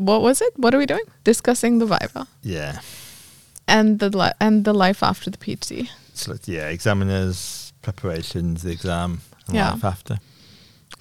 what 0.00 0.22
was 0.22 0.40
it? 0.40 0.52
What 0.56 0.74
are 0.74 0.78
we 0.78 0.86
doing? 0.86 1.04
Discussing 1.24 1.78
the 1.78 1.84
Viva 1.86 2.26
Yeah. 2.42 2.80
and 3.68 3.98
the 3.98 4.08
li- 4.08 4.32
and 4.40 4.64
the 4.64 4.72
life 4.72 5.02
after 5.02 5.30
the 5.30 5.36
PhD. 5.38 5.90
So 6.14 6.36
yeah, 6.46 6.68
examiners, 6.68 7.72
preparations, 7.82 8.62
the 8.62 8.70
exam, 8.72 9.20
and 9.46 9.56
Yeah. 9.56 9.72
life 9.72 9.84
after. 9.84 10.18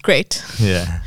Great. 0.04 0.44
Yeah. 0.60 1.00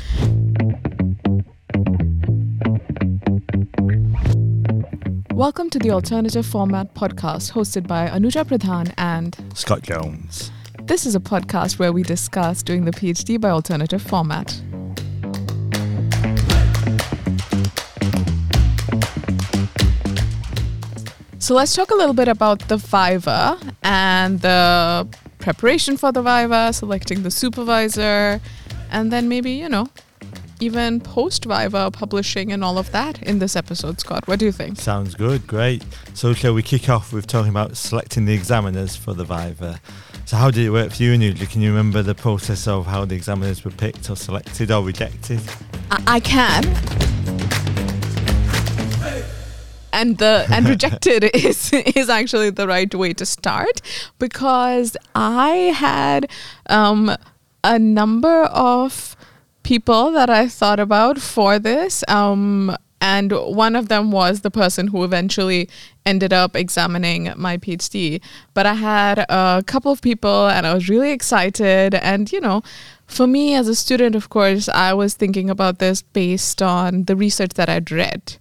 Welcome 5.31 5.69
to 5.71 5.79
the 5.79 5.91
Alternative 5.91 6.45
Format 6.45 6.93
podcast 6.95 7.51
hosted 7.51 7.85
by 7.87 8.07
Anuja 8.07 8.43
Pradhan 8.45 8.91
and 8.97 9.37
Scott 9.53 9.83
Jones. 9.83 10.51
this 10.85 11.05
is 11.05 11.13
a 11.15 11.19
podcast 11.19 11.77
where 11.79 11.91
we 11.93 12.01
discuss 12.03 12.63
doing 12.63 12.85
the 12.85 12.91
PhD 12.91 13.39
by 13.39 13.49
alternative 13.49 14.01
format. 14.01 14.59
So 21.43 21.55
let's 21.55 21.75
talk 21.75 21.91
a 21.91 21.95
little 21.95 22.13
bit 22.13 22.29
about 22.29 22.69
the 22.69 22.77
Viva 22.77 23.59
and 23.83 24.39
the 24.39 25.05
preparation 25.39 25.97
for 25.97 26.09
the 26.09 26.21
Viva, 26.21 26.71
selecting 26.71 27.23
the 27.23 27.31
supervisor, 27.31 28.39
and 28.89 29.11
then 29.11 29.27
maybe, 29.27 29.51
you 29.51 29.67
know, 29.67 29.89
even 30.61 31.01
post 31.01 31.43
Viva 31.43 31.91
publishing 31.91 32.53
and 32.53 32.63
all 32.63 32.77
of 32.77 32.93
that 32.93 33.21
in 33.23 33.39
this 33.39 33.57
episode, 33.57 33.99
Scott. 33.99 34.25
What 34.25 34.39
do 34.39 34.45
you 34.45 34.53
think? 34.53 34.79
Sounds 34.79 35.15
good, 35.15 35.45
great. 35.45 35.83
So 36.13 36.33
shall 36.33 36.53
we 36.53 36.63
kick 36.63 36.87
off 36.87 37.11
with 37.11 37.27
talking 37.27 37.49
about 37.49 37.75
selecting 37.75 38.23
the 38.23 38.33
examiners 38.33 38.95
for 38.95 39.13
the 39.13 39.25
Viva? 39.25 39.81
So 40.23 40.37
how 40.37 40.49
did 40.49 40.65
it 40.65 40.69
work 40.69 40.93
for 40.93 41.03
you, 41.03 41.11
Anuja? 41.11 41.51
Can 41.51 41.61
you 41.61 41.71
remember 41.71 42.01
the 42.01 42.15
process 42.15 42.69
of 42.69 42.85
how 42.85 43.03
the 43.03 43.15
examiners 43.15 43.65
were 43.65 43.71
picked 43.71 44.09
or 44.09 44.15
selected 44.15 44.71
or 44.71 44.81
rejected? 44.81 45.41
I, 45.91 46.03
I 46.07 46.19
can. 46.21 47.62
And 49.93 50.17
the 50.17 50.45
and 50.51 50.67
rejected 50.67 51.23
is 51.33 51.71
is 51.71 52.09
actually 52.09 52.49
the 52.49 52.67
right 52.67 52.93
way 52.93 53.13
to 53.13 53.25
start 53.25 53.81
because 54.19 54.97
I 55.15 55.71
had 55.75 56.29
um, 56.67 57.15
a 57.63 57.79
number 57.79 58.43
of 58.45 59.15
people 59.63 60.11
that 60.11 60.29
I 60.29 60.47
thought 60.47 60.79
about 60.79 61.19
for 61.19 61.59
this. 61.59 62.03
Um, 62.07 62.75
and 63.03 63.33
one 63.33 63.75
of 63.75 63.89
them 63.89 64.11
was 64.11 64.41
the 64.41 64.49
person 64.49 64.87
who 64.87 65.03
eventually 65.03 65.69
ended 66.05 66.31
up 66.31 66.55
examining 66.55 67.33
my 67.35 67.57
PhD. 67.57 68.21
But 68.53 68.65
I 68.65 68.75
had 68.75 69.19
a 69.27 69.61
couple 69.67 69.91
of 69.91 70.01
people 70.01 70.47
and 70.47 70.65
I 70.65 70.73
was 70.73 70.87
really 70.87 71.11
excited. 71.11 71.95
And, 71.95 72.31
you 72.31 72.39
know, 72.39 72.63
for 73.05 73.27
me 73.27 73.55
as 73.55 73.67
a 73.67 73.75
student, 73.75 74.15
of 74.15 74.29
course, 74.29 74.69
I 74.69 74.93
was 74.93 75.15
thinking 75.15 75.49
about 75.49 75.79
this 75.79 76.01
based 76.01 76.61
on 76.61 77.03
the 77.03 77.17
research 77.17 77.55
that 77.55 77.67
I'd 77.67 77.91
read. 77.91 78.37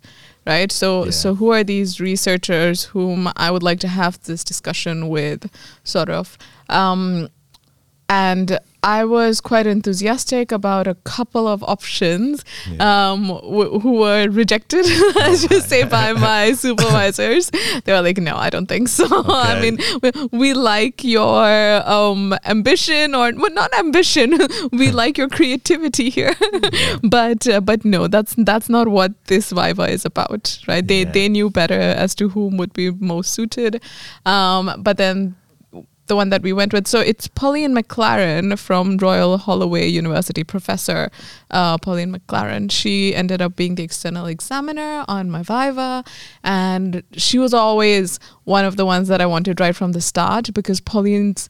Right. 0.47 0.73
So 0.73 1.05
Yeah. 1.05 1.11
so 1.13 1.35
who 1.35 1.51
are 1.53 1.63
these 1.65 2.01
researchers 2.01 2.85
whom 2.87 3.31
I 3.37 3.51
would 3.51 3.63
like 3.63 3.79
to 3.81 3.89
have 3.89 4.21
this 4.25 4.43
discussion 4.45 5.09
with, 5.09 5.49
sort 5.85 6.09
of. 6.11 6.37
Um, 6.69 7.29
and 8.09 8.59
I 8.85 9.05
was 9.05 9.41
quite 9.41 9.67
enthusiastic 9.67 10.51
about 10.51 10.89
a 10.89 10.95
couple 11.05 11.47
of 11.47 11.63
options 11.63 12.45
um, 12.81 13.29
w- 13.29 13.79
who 13.79 13.93
were 14.01 14.29
rejected, 14.29 14.85
let's 15.15 15.47
just 15.47 15.69
say, 15.69 15.85
by 15.85 16.13
my 16.15 16.53
supervisors. 16.65 17.51
They 17.85 17.93
were 17.93 18.03
like, 18.03 18.19
no, 18.19 18.37
I 18.37 18.51
don't 18.51 18.67
think 18.67 18.89
so. 18.89 19.07
I 19.29 19.61
mean, 19.61 19.79
we, 20.03 20.11
we 20.33 20.53
like 20.55 21.05
your 21.05 21.45
um, 21.89 22.35
ambition, 22.45 23.15
or 23.15 23.33
well, 23.37 23.53
not 23.53 23.73
ambition. 23.79 24.37
we 24.73 24.91
like 24.91 25.17
your 25.17 25.29
creativity 25.29 26.11
here, 26.11 26.35
but 27.03 27.47
uh, 27.47 27.61
but 27.61 27.85
no, 27.85 28.09
that's 28.09 28.35
that's 28.37 28.69
not 28.69 28.89
what 28.89 29.13
this 29.27 29.51
Viva 29.53 29.85
is 29.91 30.05
about, 30.05 30.59
right? 30.67 30.87
They 30.87 31.03
Yeah. 31.03 31.13
they 31.13 31.29
knew 31.29 31.51
better 31.51 31.79
as 31.79 32.15
to 32.17 32.31
whom 32.31 32.57
would 32.57 32.73
be 32.73 32.91
most 32.91 33.33
suited, 33.33 33.81
um, 34.27 34.75
but 34.79 34.97
then 34.97 35.37
the 36.07 36.17
one 36.17 36.31
that 36.31 36.43
we 36.43 36.53
went 36.53 36.73
with. 36.73 36.87
So 36.87 37.01
it's 37.01 37.29
Pauline 37.29 37.75
Maclaran 37.75 38.59
from 38.59 38.97
Royal 38.97 39.39
Holloway 39.39 39.87
University, 39.89 40.45
Professor 40.45 41.11
uh, 41.51 41.79
Pauline 41.79 42.13
Maclaran. 42.13 42.71
She 42.71 43.15
ended 43.15 43.41
up 43.41 43.57
being 43.57 43.77
the 43.77 43.83
external 43.83 44.27
examiner 44.27 45.05
on 45.09 45.31
my 45.31 45.43
Viva, 45.43 46.05
and 46.43 47.03
she 47.13 47.39
was 47.39 47.55
always 47.55 48.19
one 48.45 48.65
of 48.65 48.77
the 48.77 48.87
ones 48.87 49.09
that 49.09 49.21
I 49.21 49.27
wanted 49.27 49.61
right 49.61 49.75
from 49.75 49.93
the 49.93 50.01
start 50.01 50.53
because 50.53 50.81
Pauline's 50.81 51.49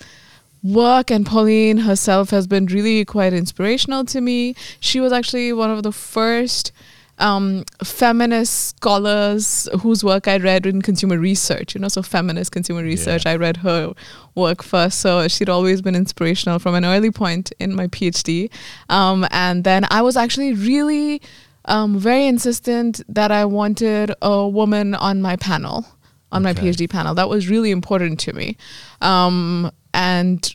work 0.63 1.11
and 1.11 1.27
Pauline 1.27 1.79
herself 1.79 2.31
has 2.31 2.47
been 2.47 2.67
really 2.67 3.05
quite 3.05 3.33
inspirational 3.33 4.05
to 4.07 4.21
me. 4.21 4.55
She 4.81 5.01
was 5.01 5.13
actually 5.13 5.53
one 5.53 5.71
of 5.71 5.83
the 5.83 5.93
first 5.93 6.73
um, 7.19 7.65
feminist 7.85 8.77
scholars 8.77 9.69
whose 9.81 10.03
work 10.03 10.27
I 10.27 10.39
read 10.39 10.67
in 10.67 10.83
consumer 10.83 11.19
research, 11.19 11.75
you 11.75 11.81
know, 11.81 11.89
so 11.89 12.03
feminist 12.03 12.53
consumer 12.53 12.83
research. 12.83 13.27
I 13.27 13.37
read 13.37 13.59
her 13.59 13.93
work 14.35 14.63
first. 14.63 15.01
So 15.01 15.29
she'd 15.29 15.49
always 15.49 15.83
been 15.83 15.95
inspirational 15.95 16.59
from 16.59 16.75
an 16.75 16.85
early 16.85 17.11
point 17.11 17.53
in 17.59 17.75
my 17.75 17.87
PhD. 17.89 18.51
Um, 18.89 19.27
and 19.31 19.65
then 19.65 19.85
I 19.91 20.03
was 20.03 20.17
actually 20.17 20.55
really 20.55 21.23
um, 21.67 21.99
very 21.99 22.27
insistent 22.27 23.03
that 23.09 23.31
I 23.31 23.45
wanted 23.45 24.13
a 24.21 24.49
woman 24.49 24.95
on 24.95 25.23
my 25.23 25.37
panel, 25.37 25.87
on 26.33 26.43
my 26.43 26.55
PhD 26.55 26.89
panel. 26.91 27.15
That 27.15 27.29
was 27.29 27.49
really 27.49 27.71
important 27.71 28.19
to 28.21 28.33
me. 28.33 28.57
Um, 29.01 29.71
and 29.95 30.55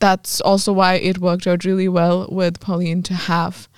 that's 0.00 0.40
also 0.40 0.72
why 0.72 0.94
it 0.94 1.18
worked 1.18 1.46
out 1.46 1.64
really 1.64 1.88
well 1.88 2.28
with 2.30 2.60
Pauline 2.60 3.02
to 3.04 3.14
have 3.14 3.68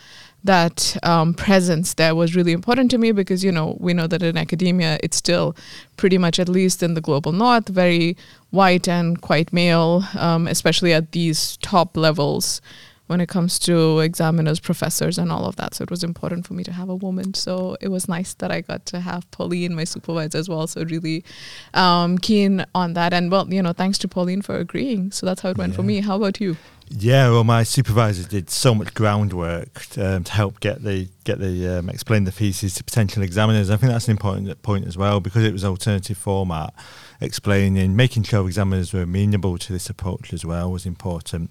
that 0.44 0.96
um, 1.02 1.34
presence 1.34 1.94
there 1.94 2.14
was 2.14 2.34
really 2.34 2.52
important 2.52 2.90
to 2.90 2.98
me 2.98 3.12
because 3.12 3.44
you 3.44 3.52
know 3.52 3.76
we 3.78 3.92
know 3.92 4.06
that 4.06 4.22
in 4.22 4.36
academia 4.36 4.98
it's 5.02 5.16
still 5.16 5.54
pretty 5.96 6.18
much 6.18 6.38
at 6.38 6.48
least 6.48 6.82
in 6.82 6.94
the 6.94 7.00
global 7.00 7.32
north 7.32 7.68
very 7.68 8.16
white 8.50 8.88
and 8.88 9.20
quite 9.20 9.52
male 9.52 10.04
um, 10.18 10.46
especially 10.46 10.92
at 10.92 11.12
these 11.12 11.56
top 11.58 11.96
levels 11.96 12.60
when 13.10 13.20
it 13.20 13.28
comes 13.28 13.58
to 13.58 13.98
examiners 13.98 14.60
professors 14.60 15.18
and 15.18 15.32
all 15.32 15.44
of 15.44 15.56
that. 15.56 15.74
So 15.74 15.82
it 15.82 15.90
was 15.90 16.04
important 16.04 16.46
for 16.46 16.54
me 16.54 16.62
to 16.62 16.72
have 16.72 16.88
a 16.88 16.94
woman. 16.94 17.34
So 17.34 17.76
it 17.80 17.88
was 17.88 18.08
nice 18.08 18.34
that 18.34 18.52
i 18.52 18.60
got 18.60 18.86
to 18.86 19.00
have 19.00 19.28
pauline 19.32 19.74
my 19.74 19.82
supervisor 19.82 20.38
as 20.38 20.48
well. 20.48 20.68
So 20.68 20.84
really 20.84 21.24
um, 21.74 22.18
keen 22.18 22.64
on 22.72 22.92
that. 22.92 23.12
And 23.12 23.28
well 23.28 23.52
you 23.52 23.62
know 23.62 23.72
thanks 23.72 23.98
to 23.98 24.08
pauline 24.08 24.42
for 24.42 24.54
agreeing. 24.54 25.10
So 25.10 25.26
that's 25.26 25.40
how 25.40 25.50
it 25.50 25.58
went 25.58 25.74
for 25.74 25.82
me. 25.82 25.98
How 26.02 26.14
about 26.14 26.40
you? 26.40 26.56
Yeah, 26.92 27.30
well, 27.30 27.44
my 27.44 27.62
supervisor 27.62 28.28
did 28.28 28.50
so 28.50 28.74
much 28.74 28.94
groundwork 28.94 29.96
um, 29.96 30.24
to 30.24 30.32
help 30.32 30.58
get 30.58 30.82
the 30.82 31.08
get 31.22 31.38
the 31.38 31.78
um, 31.78 31.88
explain 31.88 32.24
the 32.24 32.32
thesis 32.32 32.74
to 32.74 32.84
potential 32.84 33.22
examiners. 33.22 33.70
I 33.70 33.76
think 33.76 33.92
that's 33.92 34.08
an 34.08 34.12
important 34.12 34.60
point 34.62 34.86
as 34.86 34.96
well 34.96 35.20
because 35.20 35.44
it 35.44 35.52
was 35.52 35.64
alternative 35.64 36.18
format, 36.18 36.74
explaining, 37.20 37.94
making 37.94 38.22
sure 38.22 38.46
examiners 38.46 38.92
were 38.92 39.02
amenable 39.02 39.58
to 39.58 39.72
this 39.72 39.90
approach 39.90 40.32
as 40.32 40.44
well 40.44 40.70
was 40.70 40.86
important. 40.86 41.50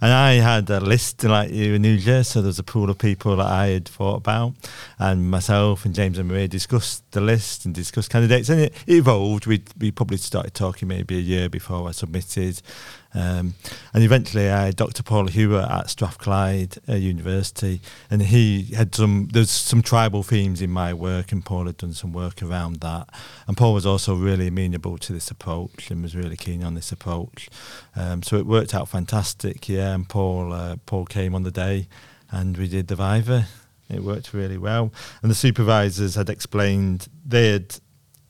And 0.00 0.12
I 0.12 0.34
had 0.34 0.68
a 0.70 0.80
list 0.80 1.22
like 1.24 1.50
you, 1.50 1.78
Anuja, 1.78 2.24
so 2.24 2.40
there 2.40 2.48
was 2.48 2.58
a 2.58 2.64
pool 2.64 2.90
of 2.90 2.98
people 2.98 3.36
that 3.36 3.46
I 3.46 3.68
had 3.68 3.88
thought 3.88 4.16
about, 4.16 4.54
and 4.98 5.30
myself 5.30 5.84
and 5.84 5.94
James 5.94 6.18
and 6.18 6.28
Maria 6.28 6.48
discussed 6.48 7.10
the 7.12 7.20
list 7.20 7.64
and 7.64 7.74
discussed 7.74 8.10
candidates, 8.10 8.48
and 8.48 8.60
it 8.60 8.74
evolved. 8.86 9.46
We 9.46 9.62
we 9.78 9.90
probably 9.90 10.16
started 10.16 10.54
talking 10.54 10.88
maybe 10.88 11.16
a 11.16 11.20
year 11.20 11.48
before 11.48 11.88
I 11.88 11.92
submitted. 11.92 12.62
Um, 13.12 13.54
and 13.92 14.04
eventually, 14.04 14.48
I 14.48 14.66
had 14.66 14.76
Dr. 14.76 15.02
Paul 15.02 15.26
Hewer 15.26 15.66
at 15.68 15.90
Strathclyde 15.90 16.78
uh, 16.88 16.94
University, 16.94 17.80
and 18.10 18.22
he 18.22 18.74
had 18.74 18.94
some. 18.94 19.28
There's 19.32 19.50
some 19.50 19.82
tribal 19.82 20.22
themes 20.22 20.62
in 20.62 20.70
my 20.70 20.94
work, 20.94 21.32
and 21.32 21.44
Paul 21.44 21.66
had 21.66 21.76
done 21.76 21.92
some 21.92 22.12
work 22.12 22.42
around 22.42 22.76
that. 22.80 23.08
And 23.48 23.56
Paul 23.56 23.74
was 23.74 23.86
also 23.86 24.14
really 24.14 24.46
amenable 24.46 24.96
to 24.98 25.12
this 25.12 25.30
approach 25.30 25.90
and 25.90 26.02
was 26.02 26.14
really 26.14 26.36
keen 26.36 26.62
on 26.62 26.74
this 26.74 26.92
approach. 26.92 27.48
Um, 27.96 28.22
so 28.22 28.36
it 28.36 28.46
worked 28.46 28.74
out 28.74 28.88
fantastic. 28.88 29.68
Yeah, 29.68 29.94
and 29.94 30.08
Paul 30.08 30.52
uh, 30.52 30.76
Paul 30.86 31.06
came 31.06 31.34
on 31.34 31.42
the 31.42 31.50
day, 31.50 31.88
and 32.30 32.56
we 32.56 32.68
did 32.68 32.88
the 32.88 32.96
Viva. 32.96 33.46
It 33.88 34.04
worked 34.04 34.32
really 34.32 34.58
well, 34.58 34.92
and 35.20 35.30
the 35.30 35.34
supervisors 35.34 36.14
had 36.14 36.30
explained 36.30 37.08
they 37.26 37.50
had 37.50 37.74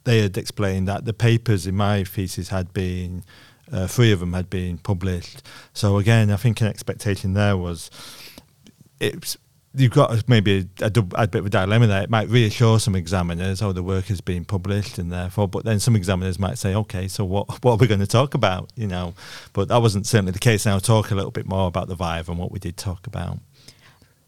they 0.05 0.23
had 0.23 0.39
explained 0.39 0.89
that 0.89 1.05
the 1.05 1.13
papers 1.13 1.67
in 1.67 1.77
my 1.77 2.05
thesis 2.05 2.49
had 2.49 2.73
been 2.73 3.23
uh, 3.73 3.87
three 3.87 4.13
of 4.13 4.21
them 4.21 4.33
had 4.33 4.51
been 4.51 4.79
published. 4.79 5.43
So 5.73 5.99
again, 5.99 6.31
I 6.31 6.37
think 6.37 6.61
an 6.61 6.67
expectation 6.67 7.35
there 7.35 7.57
was 7.57 7.91
it's 9.01 9.37
you've 9.75 9.93
got 9.93 10.29
maybe 10.29 10.69
a, 10.81 10.87
a, 10.87 11.07
a 11.15 11.29
bit 11.29 11.41
of 11.41 11.47
a 11.47 11.51
dilemma 11.51 11.87
there. 11.87 12.03
It 12.03 12.11
might 12.11 12.29
reassure 12.29 12.81
some 12.81 12.97
examiners, 12.97 13.63
oh, 13.63 13.73
the 13.73 13.83
work 13.83 14.07
has 14.07 14.21
been 14.21 14.45
published, 14.45 14.99
and 14.99 15.13
therefore, 15.13 15.49
but 15.49 15.65
then 15.65 15.79
some 15.79 15.95
examiners 15.95 16.39
might 16.39 16.59
say, 16.59 16.75
okay, 16.75 17.09
so 17.09 17.25
what 17.25 17.49
what 17.65 17.73
are 17.73 17.77
we 17.77 17.87
going 17.87 18.01
to 18.01 18.07
talk 18.07 18.35
about? 18.35 18.71
You 18.77 18.87
know, 18.87 19.15
but 19.53 19.69
that 19.69 19.79
wasn't 19.79 20.07
certainly 20.07 20.33
the 20.33 20.39
case. 20.39 20.67
And 20.67 20.73
I'll 20.73 20.81
talk 20.81 21.11
a 21.11 21.15
little 21.15 21.31
bit 21.31 21.47
more 21.47 21.69
about 21.69 21.89
the 21.89 21.95
Viva 21.95 22.31
and 22.31 22.39
what 22.39 22.51
we 22.51 22.59
did 22.59 22.77
talk 22.77 23.07
about. 23.07 23.39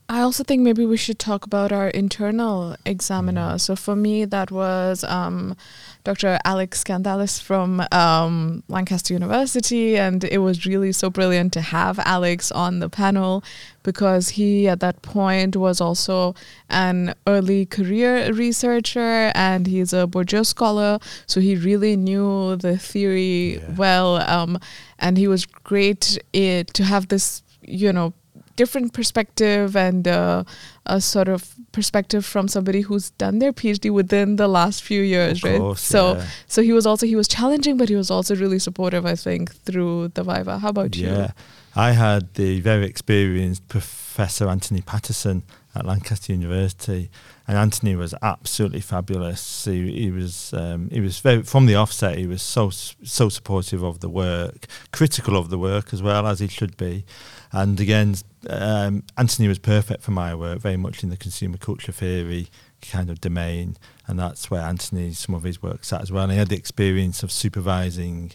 I 0.08 0.20
also 0.20 0.44
think 0.44 0.60
maybe 0.60 0.84
we 0.84 0.98
should 0.98 1.18
talk 1.18 1.46
about 1.46 1.72
our 1.72 1.88
internal 1.88 2.76
examiner. 2.84 3.56
So 3.56 3.74
for 3.74 3.96
me, 3.96 4.26
that 4.26 4.50
was 4.50 5.04
um, 5.04 5.56
Dr. 6.04 6.38
Alex 6.44 6.82
Skandalis 6.82 7.40
from 7.40 7.80
um, 7.92 8.64
Lancaster 8.68 9.14
University, 9.14 9.96
and 9.96 10.24
it 10.24 10.38
was 10.38 10.66
really 10.66 10.90
so 10.90 11.08
brilliant 11.10 11.52
to 11.52 11.60
have 11.60 11.98
Alex 12.00 12.50
on 12.50 12.80
the 12.80 12.88
panel 12.88 13.44
because 13.84 14.30
he, 14.30 14.66
at 14.66 14.80
that 14.80 15.00
point, 15.02 15.54
was 15.54 15.80
also 15.80 16.34
an 16.68 17.14
early 17.28 17.66
career 17.66 18.32
researcher 18.32 19.30
and 19.34 19.66
he's 19.68 19.92
a 19.92 20.06
Bourdieu 20.08 20.44
scholar, 20.44 20.98
so 21.26 21.40
he 21.40 21.54
really 21.54 21.96
knew 21.96 22.56
the 22.56 22.76
theory 22.76 23.54
Yeah. 23.58 23.74
well, 23.76 24.16
um, 24.28 24.58
and 24.98 25.16
he 25.16 25.28
was 25.28 25.46
great 25.46 26.18
i 26.34 26.64
to 26.72 26.82
have 26.84 27.08
this, 27.08 27.42
you 27.62 27.92
know 27.92 28.12
different 28.54 28.92
perspective 28.92 29.74
and 29.76 30.06
uh, 30.06 30.44
a 30.86 31.00
sort 31.00 31.28
of 31.28 31.54
perspective 31.70 32.24
from 32.24 32.48
somebody 32.48 32.80
who's 32.80 33.10
done 33.10 33.38
their 33.38 33.52
PhD 33.52 33.90
within 33.90 34.36
the 34.36 34.48
last 34.48 34.82
few 34.82 35.00
years, 35.02 35.38
Of 35.38 35.50
right? 35.50 35.58
course, 35.58 35.80
so, 35.80 36.14
yeah. 36.14 36.26
so 36.48 36.62
he 36.62 36.72
was 36.72 36.86
also 36.86 37.06
he 37.06 37.16
was 37.16 37.28
challenging, 37.28 37.76
but 37.76 37.88
he 37.88 37.94
was 37.96 38.10
also 38.10 38.34
really 38.34 38.58
supportive. 38.58 39.06
I 39.06 39.14
think 39.14 39.54
through 39.54 40.08
the 40.14 40.24
Viva. 40.24 40.58
How 40.58 40.70
about 40.70 40.96
you? 40.96 41.06
Yeah, 41.08 41.30
I 41.76 41.92
had 41.92 42.34
the 42.34 42.60
very 42.60 42.84
experienced 42.86 43.68
Professor 43.68 44.48
Anthony 44.48 44.80
Patterson 44.80 45.44
at 45.74 45.86
Lancaster 45.86 46.32
University, 46.32 47.10
and 47.48 47.56
Anthony 47.56 47.96
was 47.96 48.12
absolutely 48.20 48.80
fabulous. 48.80 49.64
He, 49.64 49.90
he 50.02 50.10
was 50.10 50.52
um, 50.52 50.90
he 50.90 51.00
was 51.00 51.20
very 51.20 51.42
from 51.44 51.66
the 51.66 51.76
offset. 51.76 52.18
He 52.18 52.26
was 52.26 52.42
so 52.42 52.70
so 52.70 53.28
supportive 53.28 53.82
of 53.84 54.00
the 54.00 54.08
work, 54.08 54.66
critical 54.90 55.36
of 55.36 55.48
the 55.48 55.58
work 55.58 55.94
as 55.94 56.02
well 56.02 56.26
as 56.26 56.40
he 56.40 56.48
should 56.48 56.76
be, 56.76 57.04
and 57.52 57.78
again, 57.80 58.14
um, 58.48 59.04
Anthony 59.16 59.48
was 59.48 59.58
perfect 59.58 60.02
for 60.02 60.10
my 60.10 60.34
work, 60.34 60.58
very 60.60 60.76
much 60.76 61.02
in 61.02 61.10
the 61.10 61.16
consumer 61.16 61.58
culture 61.58 61.92
theory 61.92 62.48
kind 62.80 63.10
of 63.10 63.20
domain, 63.20 63.76
and 64.06 64.18
that's 64.18 64.50
where 64.50 64.62
Anthony 64.62 65.12
some 65.12 65.34
of 65.34 65.42
his 65.44 65.62
work 65.62 65.84
sat 65.84 66.00
as 66.02 66.10
well. 66.10 66.24
And 66.24 66.32
he 66.32 66.38
had 66.38 66.48
the 66.48 66.56
experience 66.56 67.22
of 67.22 67.30
supervising 67.30 68.32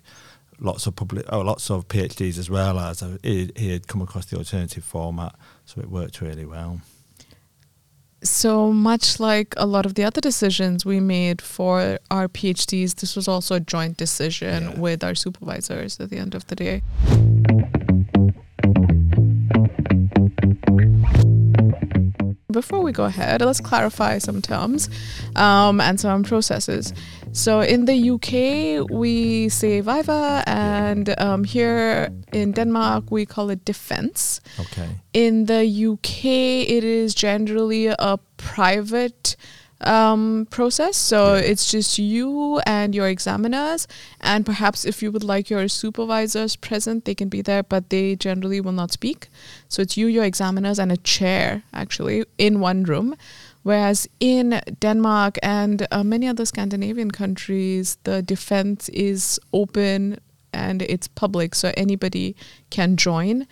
lots 0.60 0.88
of 0.88 0.96
public, 0.96 1.26
oh, 1.30 1.42
lots 1.42 1.70
of 1.70 1.88
PhDs 1.88 2.38
as 2.40 2.50
well 2.50 2.80
as 2.80 3.04
he, 3.24 3.52
he 3.56 3.72
had 3.72 3.88
come 3.88 4.02
across 4.02 4.26
the 4.26 4.38
alternative 4.38 4.84
format, 4.84 5.36
so 5.66 5.82
it 5.82 5.90
worked 5.90 6.22
really 6.22 6.46
well. 6.46 6.82
So 8.24 8.72
much 8.74 9.20
like 9.20 9.54
a 9.58 9.68
lot 9.68 9.86
of 9.86 9.94
the 9.94 10.04
other 10.04 10.20
decisions 10.20 10.84
we 10.86 11.00
made 11.00 11.40
for 11.42 12.00
our 12.10 12.28
PhDs, 12.28 12.96
this 12.96 13.16
was 13.16 13.28
also 13.28 13.56
a 13.56 13.60
joint 13.60 13.96
decision 13.98 14.64
Yeah. 14.64 14.80
with 14.80 15.04
our 15.04 15.14
supervisors 15.14 16.00
at 16.00 16.10
the 16.10 16.18
end 16.18 16.34
of 16.34 16.48
the 16.48 16.56
day. 16.56 16.82
Before 22.58 22.82
we 22.82 22.92
go 22.92 23.06
ahead, 23.06 23.42
let's 23.42 23.62
clarify 23.62 24.18
some 24.18 24.42
terms 24.42 24.90
um, 25.36 25.80
and 25.80 26.00
some 26.00 26.24
processes. 26.24 26.92
So 27.34 27.60
in 27.60 27.86
the 27.86 27.98
UK, 28.14 28.90
we 28.90 29.48
say 29.50 29.80
Viva, 29.82 30.44
and 30.48 31.14
um, 31.20 31.44
here 31.44 32.10
in 32.34 32.54
Denmark, 32.54 33.12
we 33.12 33.28
call 33.28 33.52
it 33.52 33.64
defense. 33.64 34.42
Okay. 34.60 34.90
In 35.14 35.46
the 35.46 35.64
UK, 35.92 36.26
it 36.78 36.84
is 36.84 37.14
generally 37.14 37.86
a 37.88 38.18
private 38.38 39.36
um, 39.82 40.48
process. 40.50 40.98
So 40.98 41.36
Yeah. 41.36 41.52
it's 41.52 41.72
just 41.72 42.00
you 42.00 42.60
and 42.66 42.96
your 42.96 43.08
examiners. 43.08 43.88
And 44.22 44.46
perhaps 44.46 44.86
if 44.86 45.02
you 45.04 45.12
would 45.12 45.24
like 45.24 45.50
your 45.50 45.68
supervisors 45.68 46.56
present, 46.56 47.06
they 47.06 47.16
can 47.16 47.30
be 47.30 47.42
there, 47.42 47.64
but 47.64 47.90
they 47.90 48.16
generally 48.16 48.62
will 48.62 48.72
not 48.74 48.92
speak. 48.92 49.28
So 49.70 49.82
it's 49.82 49.98
you, 49.98 50.08
your 50.08 50.24
examiners, 50.26 50.80
and 50.80 50.92
a 50.92 50.98
chair 50.98 51.64
actually 51.74 52.26
in 52.38 52.60
one 52.60 52.84
room. 52.84 53.16
Whereas 53.64 54.08
in 54.20 54.62
Denmark 54.80 55.38
and 55.44 55.86
uh, 55.92 56.04
many 56.04 56.28
other 56.28 56.46
Scandinavian 56.46 57.12
countries, 57.12 57.98
the 58.04 58.22
defense 58.22 58.90
is 58.90 59.40
open 59.52 60.20
and 60.54 60.82
it's 60.82 61.08
public, 61.10 61.54
so 61.54 61.72
anybody 61.76 62.36
can 62.70 62.96
join. 62.96 63.46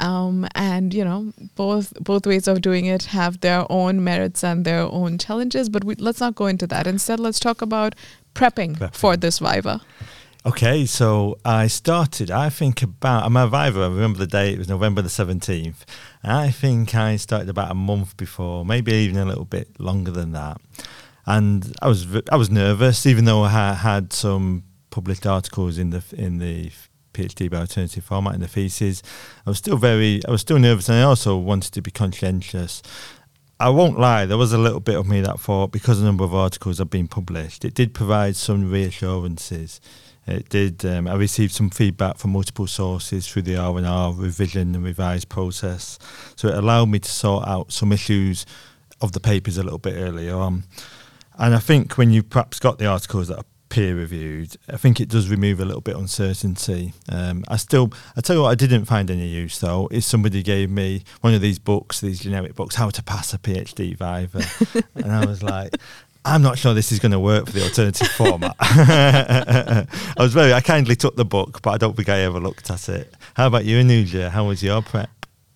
Um, 0.00 0.46
and 0.54 0.92
you 0.94 1.04
know, 1.04 1.32
both 1.54 1.92
both 2.02 2.26
ways 2.26 2.48
of 2.48 2.62
doing 2.62 2.86
it 2.86 3.04
have 3.06 3.40
their 3.40 3.70
own 3.70 4.02
merits 4.02 4.42
and 4.42 4.64
their 4.64 4.82
own 4.82 5.18
challenges. 5.18 5.68
But 5.68 5.84
we, 5.84 5.94
let's 5.96 6.20
not 6.20 6.34
go 6.34 6.46
into 6.46 6.66
that. 6.68 6.86
Instead, 6.86 7.20
let's 7.20 7.38
talk 7.38 7.62
about 7.62 7.94
prepping, 8.34 8.76
Prepping. 8.78 8.94
for 8.94 9.16
this 9.16 9.38
Viva. 9.38 9.80
Okay, 10.46 10.86
so 10.86 11.38
I 11.44 11.66
started, 11.66 12.30
I 12.30 12.48
think 12.48 12.82
about, 12.82 13.26
I'm 13.26 13.36
a 13.36 13.46
Viva, 13.46 13.80
I 13.82 13.88
remember 13.88 14.18
the 14.18 14.26
date, 14.26 14.54
it 14.54 14.58
was 14.58 14.70
November 14.70 15.02
the 15.02 15.10
17th. 15.10 15.84
I 16.24 16.50
think 16.50 16.94
I 16.94 17.16
started 17.16 17.50
about 17.50 17.70
a 17.70 17.74
month 17.74 18.16
before, 18.16 18.64
maybe 18.64 18.90
even 18.92 19.18
a 19.18 19.26
little 19.26 19.44
bit 19.44 19.78
longer 19.78 20.10
than 20.10 20.32
that. 20.32 20.58
And 21.26 21.76
I 21.82 21.88
was 21.88 22.06
I 22.32 22.36
was 22.36 22.48
nervous, 22.48 23.04
even 23.04 23.26
though 23.26 23.42
I 23.42 23.74
had 23.74 24.14
some 24.14 24.64
published 24.88 25.26
articles 25.26 25.76
in 25.76 25.90
the 25.90 26.02
in 26.16 26.38
the 26.38 26.70
PhD 27.20 27.50
by 27.50 27.58
alternative 27.58 28.04
format 28.04 28.34
in 28.34 28.40
the 28.40 28.48
thesis. 28.48 29.02
I 29.46 29.50
was 29.50 29.58
still 29.58 29.76
very, 29.76 30.20
I 30.26 30.30
was 30.30 30.40
still 30.40 30.58
nervous, 30.58 30.88
and 30.88 30.98
I 30.98 31.02
also 31.02 31.36
wanted 31.36 31.72
to 31.72 31.82
be 31.82 31.90
conscientious. 31.90 32.82
I 33.58 33.68
won't 33.68 33.98
lie, 33.98 34.24
there 34.24 34.38
was 34.38 34.54
a 34.54 34.58
little 34.58 34.80
bit 34.80 34.96
of 34.96 35.06
me 35.06 35.20
that 35.20 35.38
thought 35.38 35.70
because 35.70 36.00
a 36.00 36.04
number 36.04 36.24
of 36.24 36.34
articles 36.34 36.78
have 36.78 36.88
been 36.88 37.08
published, 37.08 37.64
it 37.64 37.74
did 37.74 37.92
provide 37.92 38.36
some 38.36 38.70
reassurances. 38.70 39.80
It 40.26 40.48
did. 40.48 40.84
Um, 40.84 41.08
I 41.08 41.14
received 41.14 41.52
some 41.52 41.70
feedback 41.70 42.18
from 42.18 42.32
multiple 42.32 42.66
sources 42.66 43.26
through 43.26 43.42
the 43.42 43.56
R 43.56 43.76
and 43.78 43.86
R 43.86 44.12
revision 44.12 44.74
and 44.74 44.84
revised 44.84 45.28
process, 45.28 45.98
so 46.36 46.48
it 46.48 46.54
allowed 46.54 46.86
me 46.86 47.00
to 47.00 47.10
sort 47.10 47.48
out 47.48 47.72
some 47.72 47.90
issues 47.90 48.46
of 49.00 49.12
the 49.12 49.20
papers 49.20 49.56
a 49.56 49.62
little 49.62 49.78
bit 49.78 49.94
earlier 49.96 50.36
on. 50.36 50.64
And 51.38 51.54
I 51.54 51.58
think 51.58 51.96
when 51.96 52.10
you 52.10 52.22
perhaps 52.22 52.60
got 52.60 52.78
the 52.78 52.86
articles 52.86 53.28
that 53.28 53.38
are 53.38 53.44
peer 53.70 53.96
reviewed, 53.96 54.56
I 54.68 54.76
think 54.76 55.00
it 55.00 55.08
does 55.08 55.30
remove 55.30 55.60
a 55.60 55.64
little 55.64 55.80
bit 55.80 55.94
of 55.94 56.02
uncertainty. 56.02 56.92
Um, 57.08 57.44
I 57.48 57.56
still, 57.56 57.92
I 58.16 58.20
tell 58.20 58.36
you 58.36 58.42
what, 58.42 58.50
I 58.50 58.54
didn't 58.54 58.84
find 58.84 59.10
any 59.10 59.26
use 59.26 59.58
though. 59.58 59.88
Is 59.90 60.04
somebody 60.04 60.42
gave 60.42 60.70
me 60.70 61.04
one 61.22 61.32
of 61.32 61.40
these 61.40 61.58
books, 61.58 62.00
these 62.00 62.20
generic 62.20 62.54
books, 62.54 62.74
how 62.74 62.90
to 62.90 63.02
pass 63.02 63.32
a 63.32 63.38
PhD 63.38 63.96
Viva, 63.96 64.84
and 64.94 65.10
I 65.10 65.24
was 65.24 65.42
like. 65.42 65.74
I'm 66.22 66.42
not 66.42 66.58
sure 66.58 66.74
this 66.74 66.92
is 66.92 66.98
going 66.98 67.12
to 67.12 67.18
work 67.18 67.46
for 67.46 67.52
the 67.52 67.62
alternative 67.62 68.08
format. 68.08 68.54
I 68.60 69.86
was 70.18 70.34
very, 70.34 70.52
I 70.52 70.60
kindly 70.60 70.94
took 70.94 71.16
the 71.16 71.24
book, 71.24 71.62
but 71.62 71.70
I 71.70 71.78
don't 71.78 71.96
think 71.96 72.10
I 72.10 72.18
ever 72.18 72.38
looked 72.38 72.70
at 72.70 72.90
it. 72.90 73.14
How 73.32 73.46
about 73.46 73.64
you, 73.64 73.78
Anuja? 73.82 74.28
How 74.28 74.46
was 74.46 74.62
your 74.62 74.82
prep? 74.82 75.08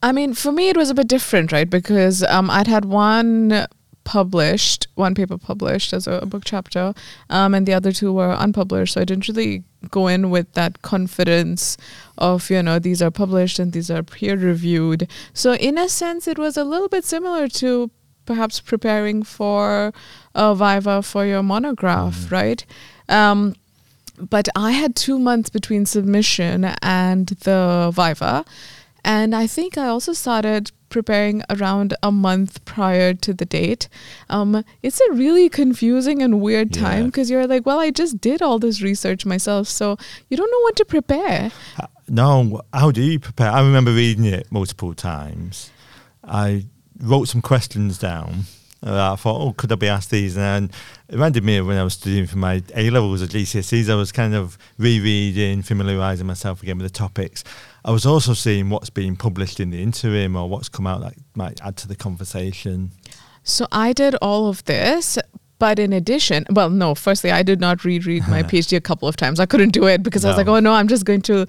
I 0.02 0.12
mean, 0.12 0.32
for 0.32 0.52
me, 0.52 0.70
it 0.70 0.76
was 0.78 0.88
a 0.88 0.94
bit 0.94 1.06
different, 1.06 1.52
right? 1.52 1.68
Because 1.68 2.22
um, 2.22 2.50
I'd 2.50 2.66
had 2.66 2.86
one 2.86 3.66
published, 4.04 4.86
one 4.94 5.14
paper 5.14 5.38
published 5.38 5.92
as 5.92 6.06
a, 6.06 6.18
a 6.18 6.26
book 6.26 6.42
chapter, 6.44 6.94
um, 7.30 7.54
and 7.54 7.66
the 7.66 7.74
other 7.74 7.92
two 7.92 8.12
were 8.12 8.36
unpublished. 8.38 8.94
So 8.94 9.00
I 9.00 9.04
didn't 9.04 9.28
really 9.28 9.64
go 9.90 10.06
in 10.06 10.30
with 10.30 10.52
that 10.52 10.82
confidence 10.82 11.76
of, 12.16 12.50
you 12.50 12.62
know, 12.62 12.78
these 12.78 13.02
are 13.02 13.10
published 13.10 13.58
and 13.58 13.72
these 13.72 13.90
are 13.90 14.02
peer 14.02 14.36
reviewed. 14.36 15.08
So, 15.32 15.54
in 15.54 15.76
a 15.78 15.88
sense, 15.88 16.28
it 16.28 16.38
was 16.38 16.56
a 16.56 16.64
little 16.64 16.88
bit 16.88 17.04
similar 17.04 17.48
to 17.48 17.90
perhaps 18.24 18.60
preparing 18.60 19.22
for 19.22 19.92
a 20.34 20.54
Viva 20.54 21.02
for 21.02 21.26
your 21.26 21.42
monograph, 21.42 22.30
right? 22.30 22.64
Um, 23.08 23.54
but 24.18 24.48
I 24.54 24.72
had 24.72 24.94
two 24.94 25.18
months 25.18 25.50
between 25.50 25.86
submission 25.86 26.64
and 26.82 27.26
the 27.26 27.90
Viva. 27.92 28.44
And 29.04 29.34
I 29.34 29.46
think 29.46 29.76
I 29.76 29.88
also 29.88 30.12
started 30.12 30.70
preparing 30.98 31.42
around 31.50 31.92
a 32.02 32.10
month 32.10 32.64
prior 32.64 33.12
to 33.14 33.34
the 33.34 33.44
date. 33.44 33.88
Um, 34.30 34.64
it's 34.82 35.00
a 35.08 35.12
really 35.12 35.48
confusing 35.48 36.22
and 36.22 36.40
weird 36.40 36.72
time 36.72 37.00
Yeah. 37.02 37.06
because 37.10 37.28
you're 37.30 37.46
like, 37.54 37.66
well, 37.66 37.80
I 37.80 37.90
just 37.90 38.20
did 38.20 38.40
all 38.40 38.58
this 38.58 38.80
research 38.80 39.26
myself, 39.26 39.68
so 39.68 39.96
you 40.30 40.36
don't 40.38 40.50
know 40.54 40.62
what 40.66 40.76
to 40.76 40.84
prepare. 40.84 41.50
Uh, 41.78 41.86
No, 42.08 42.60
how 42.72 42.90
do 42.92 43.02
you 43.02 43.18
prepare? 43.18 43.50
I 43.50 43.60
remember 43.60 43.92
reading 43.92 44.24
it 44.26 44.46
multiple 44.50 44.94
times. 44.94 45.70
I 46.22 46.66
wrote 47.00 47.28
some 47.28 47.42
questions 47.42 47.98
down. 47.98 48.44
I 48.86 49.16
thought, 49.16 49.40
oh, 49.40 49.52
could 49.56 49.72
I 49.72 49.76
be 49.76 49.88
asked 49.88 50.10
these? 50.10 50.36
And 50.36 50.70
it 51.08 51.14
reminded 51.14 51.42
me 51.42 51.56
of 51.56 51.66
when 51.66 51.78
I 51.78 51.84
was 51.84 51.94
studying 51.94 52.26
for 52.26 52.36
my 52.36 52.62
A 52.76 52.90
levels 52.90 53.22
at 53.22 53.30
GCSEs. 53.30 53.88
I 53.88 53.94
was 53.94 54.12
kind 54.12 54.34
of 54.34 54.58
rereading, 54.78 55.62
familiarising 55.62 56.26
myself 56.26 56.62
again 56.62 56.76
with 56.78 56.86
the 56.92 56.98
topics. 56.98 57.42
I 57.84 57.90
was 57.90 58.06
also 58.06 58.32
seeing 58.32 58.70
what's 58.70 58.88
being 58.88 59.14
published 59.14 59.60
in 59.60 59.70
the 59.70 59.82
interim 59.82 60.36
or 60.36 60.48
what's 60.48 60.70
come 60.70 60.86
out 60.86 61.02
that 61.02 61.14
might 61.34 61.60
add 61.62 61.76
to 61.78 61.88
the 61.88 61.96
conversation. 61.96 62.92
So 63.42 63.66
I 63.70 63.92
did 63.92 64.14
all 64.22 64.48
of 64.48 64.64
this, 64.64 65.18
but 65.58 65.78
in 65.78 65.92
addition, 65.92 66.44
well, 66.50 66.68
no, 66.68 66.94
firstly, 66.94 67.30
I 67.30 67.42
did 67.42 67.60
not 67.60 67.84
reread 67.84 68.26
my 68.28 68.42
PhD 68.50 68.76
a 68.76 68.80
couple 68.80 69.08
of 69.08 69.16
times. 69.16 69.38
I 69.38 69.46
couldn't 69.46 69.70
do 69.70 69.86
it 69.86 70.02
because 70.02 70.24
I 70.24 70.28
was 70.28 70.36
like, 70.36 70.48
oh 70.48 70.60
no, 70.60 70.72
I'm 70.72 70.88
just 70.88 71.04
going 71.04 71.22
to 71.22 71.46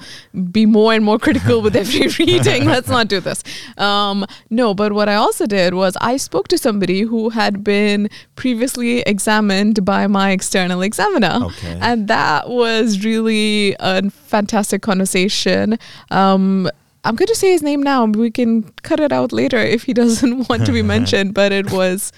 be 0.51 0.65
more 0.65 0.93
and 0.93 1.03
more 1.03 1.17
critical 1.19 1.61
with 1.61 1.75
every 1.75 2.07
reading. 2.19 2.65
Let's 2.65 2.87
not 2.87 3.07
do 3.07 3.19
this. 3.19 3.43
Um, 3.77 4.25
no, 4.49 4.73
but 4.73 4.93
what 4.93 5.09
I 5.09 5.15
also 5.15 5.45
did 5.45 5.73
was 5.73 5.97
I 6.01 6.17
spoke 6.17 6.47
to 6.49 6.57
somebody 6.57 7.01
who 7.01 7.29
had 7.29 7.63
been 7.63 8.09
previously 8.35 8.99
examined 9.01 9.83
by 9.83 10.07
my 10.07 10.31
external 10.31 10.81
examiner. 10.81 11.39
Okay. 11.47 11.77
And 11.81 12.07
that 12.07 12.49
was 12.49 13.03
really 13.03 13.75
a 13.79 14.09
fantastic 14.09 14.81
conversation. 14.81 15.79
Um, 16.11 16.69
I'm 17.03 17.15
going 17.15 17.27
to 17.27 17.35
say 17.35 17.51
his 17.51 17.61
name 17.61 17.83
now. 17.83 18.05
We 18.05 18.31
can 18.31 18.63
cut 18.81 18.99
it 18.99 19.11
out 19.11 19.31
later 19.31 19.57
if 19.57 19.83
he 19.83 19.93
doesn't 19.93 20.47
want 20.49 20.65
to 20.65 20.71
be 20.71 20.81
mentioned. 20.81 21.33
But 21.33 21.51
it 21.51 21.71
was 21.71 22.11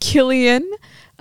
Killian 0.00 0.68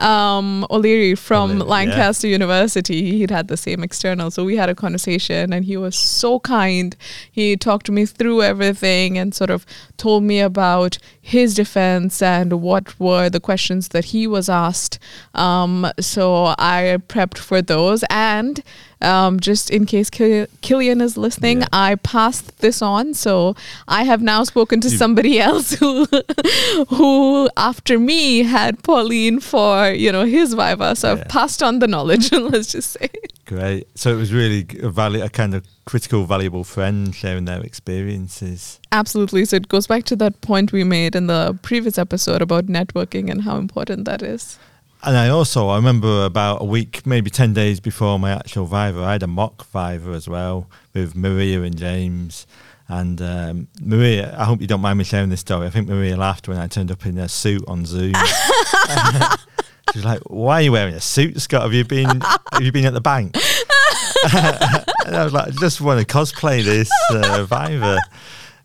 um, 0.02 0.66
O'Leary 0.70 1.16
from 1.16 1.52
O'Leary, 1.52 1.60
yeah. 1.60 1.70
Lancaster 1.70 2.28
University. 2.28 3.18
He'd 3.18 3.32
had 3.32 3.48
the 3.48 3.58
same 3.58 3.84
external, 3.84 4.32
so 4.32 4.44
we 4.44 4.58
had 4.58 4.70
a 4.70 4.76
conversation, 4.76 5.54
and 5.54 5.66
he 5.66 5.78
was 5.78 5.96
so 5.96 6.40
kind. 6.40 6.96
He 7.32 7.56
talked 7.56 7.86
to 7.88 7.92
me 7.92 8.06
through 8.06 8.44
everything 8.44 9.18
and 9.18 9.34
sort 9.34 9.50
of 9.50 9.66
told 9.98 10.24
me 10.24 10.40
about 10.40 10.98
his 11.22 11.54
defense 11.54 12.22
and 12.22 12.62
what 12.62 13.00
were 13.00 13.30
the 13.30 13.40
questions 13.40 13.90
that 13.90 14.06
he 14.06 14.28
was 14.28 14.50
asked. 14.50 15.00
Um, 15.36 15.92
so 16.00 16.56
I 16.58 16.98
prepped 17.08 17.38
for 17.38 17.62
those 17.62 18.04
and. 18.10 18.64
Um, 19.02 19.40
just 19.40 19.70
in 19.70 19.86
case 19.86 20.10
Kill- 20.10 20.48
Killian 20.62 21.02
is 21.02 21.18
listening, 21.18 21.62
Yeah. 21.62 21.68
I 21.74 21.96
passed 21.96 22.60
this 22.60 22.82
on. 22.82 23.14
So 23.14 23.56
I 23.88 24.04
have 24.04 24.22
now 24.22 24.44
spoken 24.44 24.80
to 24.82 24.90
somebody 24.90 25.40
else 25.40 25.72
who, 25.72 26.06
who 26.90 27.50
after 27.58 27.98
me 28.00 28.44
had 28.44 28.82
Pauline 28.84 29.40
for 29.40 29.90
you 29.90 30.12
know 30.12 30.26
his 30.26 30.54
Viva. 30.54 30.96
So 30.96 31.08
Yeah. 31.08 31.22
I've 31.22 31.28
passed 31.30 31.64
on 31.64 31.80
the 31.80 31.88
knowledge. 31.88 32.32
Let's 32.54 32.72
just 32.72 32.92
say. 32.92 33.10
Great. 33.46 33.88
So 33.96 34.14
it 34.14 34.18
was 34.18 34.32
really 34.32 34.66
a, 34.82 34.90
value, 34.90 35.24
a 35.24 35.30
kind 35.30 35.54
of 35.56 35.66
critical, 35.86 36.24
valuable 36.26 36.64
friend 36.64 37.14
sharing 37.14 37.46
their 37.46 37.62
experiences. 37.62 38.80
Absolutely. 38.92 39.46
So 39.46 39.58
it 39.58 39.68
goes 39.68 39.88
back 39.88 40.04
to 40.06 40.16
that 40.18 40.40
point 40.42 40.72
we 40.72 40.84
made 40.84 41.16
in 41.16 41.28
the 41.28 41.58
previous 41.62 41.98
episode 41.98 42.42
about 42.42 42.68
networking 42.68 43.30
and 43.30 43.42
how 43.42 43.58
important 43.58 44.06
that 44.06 44.22
is. 44.22 44.58
And 45.04 45.18
I 45.18 45.30
also, 45.30 45.70
I 45.70 45.78
remember 45.78 46.26
about 46.26 46.62
a 46.62 46.66
week, 46.66 47.06
maybe 47.08 47.32
10 47.32 47.54
days 47.54 47.80
before 47.80 48.20
my 48.20 48.32
actual 48.32 48.66
Viva, 48.66 49.02
I 49.02 49.14
had 49.14 49.24
a 49.24 49.28
mock 49.28 49.66
Viva 49.66 50.12
as 50.12 50.28
well 50.28 50.70
with 50.94 51.16
Maria 51.16 51.64
and 51.64 51.76
James. 51.76 52.46
And 52.88 53.22
um, 53.22 53.68
Maria, 53.82 54.36
I 54.38 54.44
hope 54.46 54.62
you 54.62 54.68
don't 54.68 54.82
mind 54.82 55.00
me 55.00 55.04
sharing 55.04 55.30
this 55.30 55.40
story. 55.40 55.66
I 55.66 55.70
think 55.72 55.88
Maria 55.88 56.18
laughed 56.18 56.48
when 56.48 56.58
I 56.58 56.68
turned 56.68 56.92
up 56.92 57.06
in 57.06 57.18
a 57.18 57.28
suit 57.30 57.64
on 57.68 57.86
Zoom. 57.86 58.14
She's 59.94 60.06
like, 60.06 60.20
"Why 60.28 60.56
are 60.56 60.62
you 60.62 60.72
wearing 60.74 60.94
a 60.94 61.02
suit, 61.02 61.40
Scott? 61.42 61.64
Have 61.64 61.74
you 61.74 61.84
been 61.86 62.22
Have 62.52 62.62
you 62.62 62.72
been 62.72 62.86
at 62.86 62.94
the 62.94 63.02
bank?" 63.02 63.36
and 64.34 65.16
I 65.16 65.24
was 65.24 65.34
like, 65.34 65.48
"I 65.48 65.52
just 65.52 65.82
want 65.82 66.06
to 66.06 66.06
cosplay 66.06 66.64
this 66.64 66.92
uh, 67.12 67.46
Viva." 67.46 67.98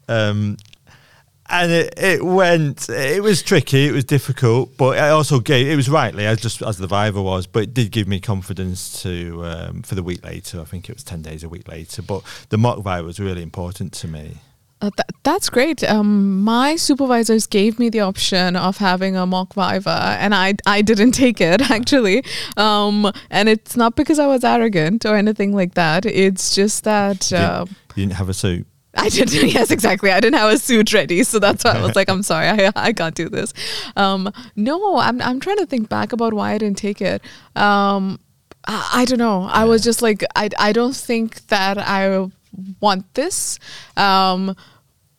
Um, 0.09 0.57
and 1.49 1.71
it, 1.73 1.95
it 1.97 2.25
went 2.25 2.89
it 2.89 3.23
was 3.23 3.43
tricky 3.43 3.87
it 3.87 3.93
was 3.93 4.05
difficult 4.05 4.77
but 4.77 4.99
I 4.99 5.11
also 5.11 5.41
gave 5.41 5.67
it 5.69 5.77
was 5.77 5.89
rightly 5.89 6.27
as 6.27 6.41
just 6.41 6.63
as 6.63 6.79
the 6.79 6.87
Viva 6.87 7.23
was 7.23 7.47
but 7.47 7.63
it 7.65 7.75
did 7.75 7.91
give 7.93 8.09
me 8.09 8.21
confidence 8.21 9.03
to 9.03 9.45
um, 9.45 9.83
for 9.83 9.95
the 9.95 10.03
week 10.03 10.25
later 10.25 10.61
I 10.61 10.65
think 10.65 10.89
it 10.89 10.95
was 10.95 11.05
10 11.05 11.23
days 11.23 11.45
a 11.45 11.49
week 11.49 11.69
later 11.69 12.03
but 12.03 12.23
the 12.49 12.59
mock 12.59 12.79
Viva 12.79 13.03
was 13.05 13.19
really 13.21 13.43
important 13.43 13.93
to 13.95 14.09
me 14.09 14.39
Uh, 14.83 14.91
th- 14.91 15.09
that's 15.23 15.49
great. 15.49 15.83
Um, 15.85 16.45
my 16.45 16.77
supervisors 16.77 17.47
gave 17.47 17.79
me 17.79 17.89
the 17.91 18.01
option 18.01 18.57
of 18.57 18.77
having 18.77 19.17
a 19.17 19.25
mock 19.25 19.55
Viva, 19.55 20.17
and 20.21 20.35
I 20.35 20.53
I 20.67 20.83
didn't 20.83 21.13
take 21.13 21.41
it 21.41 21.61
actually. 21.77 22.19
Um, 22.59 23.11
and 23.31 23.49
it's 23.49 23.75
not 23.75 23.97
because 23.97 24.19
I 24.25 24.27
was 24.27 24.45
arrogant 24.45 25.07
or 25.07 25.17
anything 25.17 25.55
like 25.57 25.73
that. 25.75 26.05
It's 26.05 26.55
just 26.55 26.85
that. 26.85 27.31
You 27.31 27.39
Uh, 27.39 27.65
didn't, 27.65 27.77
you 27.97 28.03
didn't 28.03 28.19
have 28.21 28.29
a 28.29 28.35
suit 28.35 28.67
I 29.05 29.09
didn't. 29.09 29.49
Yes, 29.53 29.71
exactly. 29.71 30.11
I 30.11 30.21
didn't 30.21 30.39
have 30.39 30.53
a 30.53 30.59
suit 30.59 30.93
ready, 30.93 31.23
so 31.25 31.39
that's 31.39 31.65
why 31.65 31.73
I 31.73 31.81
was 31.83 31.95
like, 31.97 32.09
"I'm 32.09 32.23
sorry, 32.33 32.49
I, 32.49 32.71
I 32.75 32.93
can't 32.93 33.15
do 33.15 33.29
this." 33.29 33.53
Um, 33.97 34.31
no, 34.57 34.99
I'm 34.99 35.21
I'm 35.23 35.39
trying 35.41 35.59
to 35.59 35.67
think 35.67 35.89
back 35.89 36.13
about 36.13 36.33
why 36.35 36.53
I 36.53 36.59
didn't 36.59 36.79
take 36.79 37.01
it. 37.01 37.23
Um, 37.55 38.19
I, 38.67 38.91
I 39.03 39.05
don't 39.05 39.19
know. 39.19 39.43
I 39.51 39.65
was 39.65 39.83
just 39.85 40.03
like, 40.03 40.25
I 40.35 40.49
I 40.59 40.73
don't 40.73 40.97
think 40.97 41.47
that 41.49 41.79
I 41.79 42.27
want 42.81 43.13
this. 43.15 43.59
Um, 43.97 44.57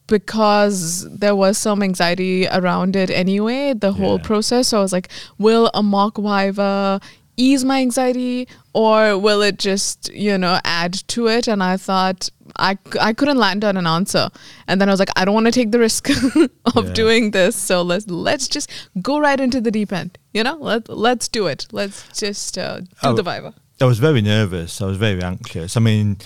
because 0.08 1.06
there 1.14 1.36
was 1.36 1.58
some 1.58 1.84
anxiety 1.84 2.48
around 2.48 2.96
it 2.96 3.10
anyway, 3.10 3.74
the 3.74 3.92
whole 3.92 4.16
Yeah. 4.18 4.24
process. 4.24 4.70
So 4.70 4.78
I 4.78 4.82
was 4.82 4.94
like, 4.94 5.10
will 5.38 5.70
a 5.74 5.84
mock 5.84 6.16
Viva 6.18 7.02
ease 7.38 7.64
my 7.64 7.80
anxiety 7.82 8.48
or 8.74 9.18
will 9.18 9.42
it 9.42 9.60
just, 9.60 10.12
you 10.14 10.38
know, 10.38 10.60
add 10.66 10.94
to 11.10 11.28
it? 11.28 11.48
And 11.48 11.64
I 11.64 11.78
thought 11.78 12.30
i, 12.58 12.78
I 13.00 13.14
couldn't 13.14 13.38
land 13.38 13.64
on 13.64 13.78
an 13.78 13.86
answer. 13.86 14.30
And 14.68 14.82
then 14.82 14.90
I 14.90 14.92
was 14.92 15.00
like, 15.00 15.10
I 15.16 15.24
don't 15.26 15.34
want 15.36 15.46
to 15.46 15.52
take 15.52 15.72
the 15.72 15.80
risk 15.80 16.10
of 16.76 16.88
Yeah. 16.88 16.94
doing 16.94 17.32
this. 17.32 17.56
So 17.56 17.82
let's 17.84 18.08
let's 18.08 18.48
just 18.48 18.70
go 19.02 19.20
right 19.20 19.40
into 19.40 19.62
the 19.62 19.72
deep 19.72 19.94
end. 19.94 20.18
You 20.34 20.44
know, 20.44 20.58
let 20.60 20.90
let's 20.90 21.28
do 21.28 21.48
it. 21.48 21.68
Let's 21.72 22.04
just 22.20 22.58
uh, 22.58 22.80
do 22.82 22.88
Oh. 23.04 23.14
the 23.14 23.24
Viva. 23.24 23.54
I 23.80 23.86
was 23.86 24.00
very 24.00 24.22
nervous. 24.22 24.82
I 24.82 24.86
was 24.86 24.98
very 24.98 25.22
anxious. 25.22 25.78
I 25.78 25.80
mean, 25.80 26.18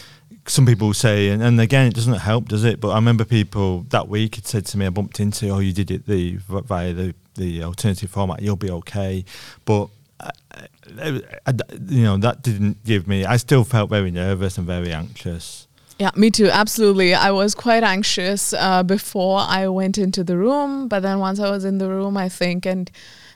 some 0.47 0.65
people 0.65 0.93
say, 0.93 1.27
and, 1.29 1.43
and 1.43 1.59
again, 1.59 1.87
it 1.87 1.93
doesn't 1.93 2.13
help, 2.19 2.47
does 2.47 2.63
it? 2.63 2.79
But 2.79 2.91
I 2.91 2.95
remember 2.95 3.25
people 3.25 3.85
that 3.89 4.07
week 4.07 4.35
had 4.35 4.47
said 4.47 4.65
to 4.67 4.77
me, 4.77 4.85
I 4.85 4.89
bumped 4.89 5.19
into, 5.19 5.49
oh, 5.49 5.59
you 5.59 5.73
did 5.73 5.91
it 5.91 6.07
the 6.07 6.37
via 6.47 6.93
the 6.93 7.13
the 7.35 7.63
alternative 7.63 8.09
format. 8.09 8.41
You'll 8.41 8.55
be 8.55 8.69
okay. 8.71 9.25
But 9.65 9.89
I, 10.21 11.21
I- 11.47 11.53
you 11.89 12.03
know, 12.03 12.17
that 12.17 12.41
didn't 12.43 12.83
give 12.83 13.07
me. 13.07 13.25
I 13.25 13.37
still 13.37 13.63
felt 13.63 13.89
very 13.89 14.11
nervous 14.11 14.57
and 14.57 14.67
very 14.67 14.91
anxious. 14.93 15.67
Yeah, 15.99 16.11
me 16.15 16.31
too. 16.31 16.49
Absolutely. 16.49 17.13
I 17.13 17.31
was 17.31 17.53
quite 17.53 17.83
anxious 17.83 18.53
uh, 18.53 18.81
before 18.83 19.39
I 19.47 19.67
went 19.67 19.97
into 19.97 20.23
the 20.23 20.35
room, 20.35 20.87
but 20.87 21.01
then 21.01 21.19
once 21.19 21.39
I 21.39 21.49
was 21.51 21.63
in 21.63 21.77
the 21.77 21.89
room, 21.89 22.17
I 22.17 22.27
think, 22.29 22.65
and 22.65 22.89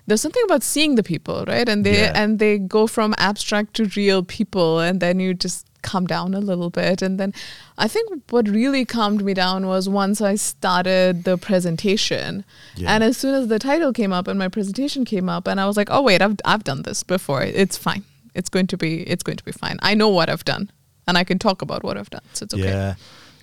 there's 0.07 0.21
something 0.21 0.43
about 0.45 0.63
seeing 0.63 0.95
the 0.95 1.03
people, 1.03 1.43
right? 1.47 1.67
And 1.69 1.85
they 1.85 1.99
Yeah. 2.01 2.11
and 2.23 2.39
they 2.39 2.57
go 2.57 2.87
from 2.87 3.13
abstract 3.17 3.75
to 3.75 3.85
real 3.95 4.23
people, 4.23 4.79
and 4.79 4.99
then 4.99 5.19
you 5.19 5.33
just 5.35 5.67
calm 5.89 6.05
down 6.07 6.33
a 6.33 6.39
little 6.49 6.69
bit. 6.69 7.01
And 7.01 7.19
then 7.19 7.33
I 7.77 7.87
think 7.87 8.05
what 8.31 8.47
really 8.47 8.83
calmed 8.85 9.21
me 9.23 9.33
down 9.33 9.67
was 9.67 9.87
once 9.87 10.21
I 10.31 10.35
started 10.35 11.23
the 11.23 11.37
presentation, 11.37 12.43
Yeah. 12.75 12.93
and 12.93 13.03
as 13.03 13.17
soon 13.17 13.33
as 13.35 13.47
the 13.47 13.59
title 13.59 13.93
came 13.93 14.13
up 14.17 14.27
and 14.27 14.37
my 14.39 14.49
presentation 14.49 15.05
came 15.05 15.29
up, 15.35 15.47
and 15.47 15.59
I 15.59 15.65
was 15.67 15.77
like, 15.77 15.89
oh 15.91 16.01
wait, 16.01 16.21
I've 16.21 16.37
I've 16.45 16.63
done 16.63 16.81
this 16.83 17.03
before. 17.03 17.43
It's 17.43 17.77
fine. 17.77 18.03
It's 18.33 18.49
going 18.49 18.67
to 18.67 18.77
be 18.77 18.91
it's 19.13 19.23
going 19.23 19.37
to 19.37 19.43
be 19.51 19.51
fine. 19.63 19.77
I 19.81 19.93
know 19.95 20.09
what 20.09 20.27
I've 20.29 20.45
done, 20.45 20.71
and 21.07 21.17
I 21.17 21.23
can 21.23 21.39
talk 21.39 21.61
about 21.61 21.83
what 21.83 21.95
I've 21.97 22.09
done. 22.09 22.25
So 22.33 22.43
it's 22.45 22.53
okay. 22.53 22.63
Yeah. 22.69 22.95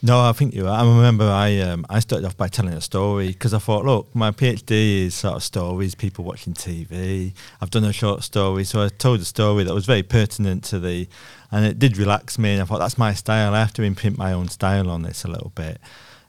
No, 0.04 0.20
I 0.20 0.32
think 0.32 0.52
you're. 0.52 0.68
I 0.68 0.80
remember 0.82 1.24
I 1.24 1.58
um, 1.60 1.86
I 1.88 2.00
started 2.00 2.26
off 2.26 2.36
by 2.36 2.48
telling 2.48 2.74
a 2.74 2.80
story 2.80 3.28
because 3.28 3.54
I 3.54 3.58
thought, 3.58 3.84
look, 3.84 4.12
my 4.16 4.32
PhD 4.32 5.06
is 5.06 5.14
sort 5.14 5.36
of 5.36 5.44
stories, 5.44 5.94
people 5.94 6.24
watching 6.24 6.54
TV. 6.54 7.32
I've 7.60 7.70
done 7.70 7.84
a 7.84 7.92
short 7.92 8.24
story, 8.24 8.64
so 8.64 8.82
I 8.82 8.88
told 8.88 9.20
a 9.20 9.24
story 9.24 9.62
that 9.62 9.72
was 9.72 9.86
very 9.86 10.02
pertinent 10.02 10.64
to 10.64 10.80
the, 10.80 11.06
and 11.52 11.64
it 11.64 11.78
did 11.78 11.96
relax 11.98 12.36
me. 12.36 12.54
And 12.54 12.62
I 12.62 12.64
thought 12.64 12.80
that's 12.80 12.98
my 12.98 13.14
style. 13.14 13.54
I 13.54 13.60
have 13.60 13.72
to 13.74 13.84
imprint 13.84 14.18
my 14.18 14.32
own 14.32 14.48
style 14.48 14.90
on 14.90 15.02
this 15.02 15.22
a 15.22 15.28
little 15.28 15.52
bit. 15.54 15.80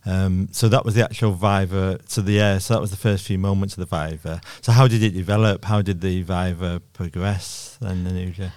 Um, 0.06 0.50
so 0.52 0.70
that 0.70 0.86
was 0.86 0.94
the 0.94 1.04
actual 1.04 1.32
Viva. 1.32 2.00
So 2.06 2.22
the 2.22 2.34
yeah, 2.34 2.60
so 2.60 2.76
that 2.76 2.80
was 2.82 2.92
the 2.92 2.98
first 2.98 3.26
few 3.26 3.40
moments 3.40 3.76
of 3.76 3.90
the 3.90 3.98
Viva. 3.98 4.40
So 4.62 4.72
how 4.72 4.88
did 4.88 5.02
it 5.02 5.16
develop? 5.16 5.66
How 5.66 5.82
did 5.82 6.02
the 6.02 6.22
Viva 6.22 6.80
progress? 6.94 7.80
Then 7.82 8.06
Anuja? 8.06 8.52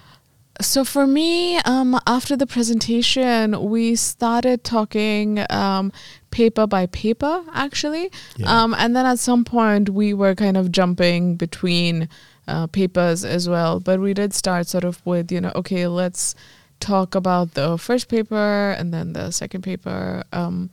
So 0.59 0.83
for 0.83 1.05
me, 1.05 1.57
um, 1.65 1.99
after 2.07 2.35
the 2.35 2.47
presentation, 2.47 3.69
we 3.69 3.95
started 3.95 4.63
talking 4.63 5.45
um, 5.51 5.91
paper 6.31 6.65
by 6.65 6.87
paper, 6.87 7.43
actually, 7.53 8.09
Yeah. 8.37 8.63
um, 8.63 8.73
and 8.77 8.95
then 8.95 9.05
at 9.05 9.19
some 9.19 9.43
point 9.45 9.89
we 9.89 10.13
were 10.15 10.33
kind 10.35 10.57
of 10.57 10.71
jumping 10.71 11.35
between 11.35 12.09
uh, 12.47 12.65
papers 12.67 13.23
as 13.23 13.47
well. 13.47 13.79
But 13.79 13.99
we 13.99 14.13
did 14.15 14.33
start 14.33 14.67
sort 14.67 14.83
of 14.83 14.99
with 15.05 15.31
you 15.31 15.41
know, 15.41 15.51
okay, 15.55 15.85
let's 15.87 16.33
talk 16.79 17.13
about 17.15 17.53
the 17.53 17.77
first 17.77 18.07
paper 18.09 18.71
and 18.77 18.93
then 18.93 19.13
the 19.13 19.31
second 19.31 19.61
paper. 19.63 20.23
Um, 20.33 20.69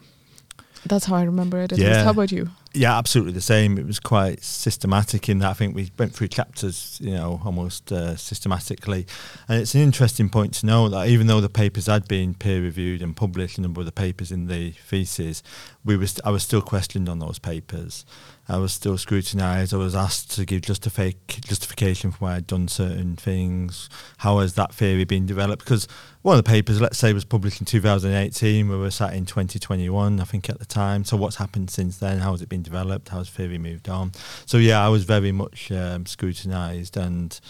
that's 0.86 1.06
how 1.06 1.16
I 1.16 1.24
remember 1.24 1.58
it. 1.60 1.72
at 1.72 1.78
least. 1.78 1.90
Yeah. 1.90 2.04
How 2.04 2.10
about 2.10 2.32
you? 2.32 2.48
Yeah, 2.76 2.98
absolutely 2.98 3.32
the 3.32 3.40
same. 3.40 3.78
It 3.78 3.86
was 3.86 4.00
quite 4.00 4.42
systematic 4.42 5.28
in 5.28 5.38
that. 5.38 5.50
I 5.50 5.52
think 5.52 5.76
we 5.76 5.92
went 5.96 6.12
through 6.12 6.26
chapters, 6.26 6.98
you 7.00 7.14
know, 7.14 7.40
almost 7.44 7.92
uh, 7.92 8.16
systematically. 8.16 9.06
And 9.48 9.62
it's 9.62 9.76
an 9.76 9.80
interesting 9.80 10.28
point 10.28 10.54
to 10.54 10.66
know 10.66 10.88
that 10.88 11.06
even 11.06 11.28
though 11.28 11.40
the 11.40 11.48
papers 11.48 11.86
had 11.86 12.08
been 12.08 12.34
peer 12.34 12.60
reviewed 12.60 13.00
and 13.00 13.16
published, 13.16 13.58
a 13.58 13.60
number 13.60 13.80
of 13.80 13.86
the 13.86 13.92
papers 13.92 14.32
in 14.32 14.48
the 14.48 14.72
thesis, 14.72 15.40
we 15.84 15.96
was 15.96 16.20
I 16.24 16.30
was 16.30 16.42
still 16.42 16.62
questioned 16.62 17.08
on 17.08 17.20
those 17.20 17.38
papers. 17.38 18.04
I 18.48 18.58
was 18.58 18.72
still 18.72 18.98
scrutinised. 18.98 19.72
I 19.72 19.78
was 19.78 19.94
asked 19.94 20.30
to 20.32 20.44
give 20.44 20.60
justific- 20.62 21.40
justification 21.44 22.10
for 22.10 22.18
why 22.18 22.36
I'd 22.36 22.46
done 22.46 22.68
certain 22.68 23.16
things. 23.16 23.88
How 24.18 24.38
has 24.40 24.54
that 24.54 24.74
theory 24.74 25.04
been 25.04 25.24
developed? 25.24 25.64
Because 25.64 25.88
one 26.20 26.38
of 26.38 26.44
the 26.44 26.50
papers, 26.50 26.80
let's 26.80 26.98
say, 26.98 27.14
was 27.14 27.24
published 27.24 27.60
in 27.60 27.66
2018. 27.66 28.68
We 28.68 28.76
were 28.76 28.90
sat 28.90 29.14
in 29.14 29.24
2021, 29.24 30.20
I 30.20 30.24
think, 30.24 30.50
at 30.50 30.58
the 30.58 30.66
time. 30.66 31.04
So 31.04 31.16
what's 31.16 31.36
happened 31.36 31.70
since 31.70 31.96
then? 31.96 32.18
How 32.18 32.32
has 32.32 32.42
it 32.42 32.50
been 32.50 32.62
developed? 32.62 33.08
How 33.08 33.18
has 33.18 33.30
theory 33.30 33.58
moved 33.58 33.88
on? 33.88 34.12
So 34.44 34.58
yeah, 34.58 34.84
I 34.84 34.88
was 34.88 35.04
very 35.04 35.32
much 35.32 35.72
um, 35.72 36.04
scrutinised 36.04 36.98
and 36.98 37.40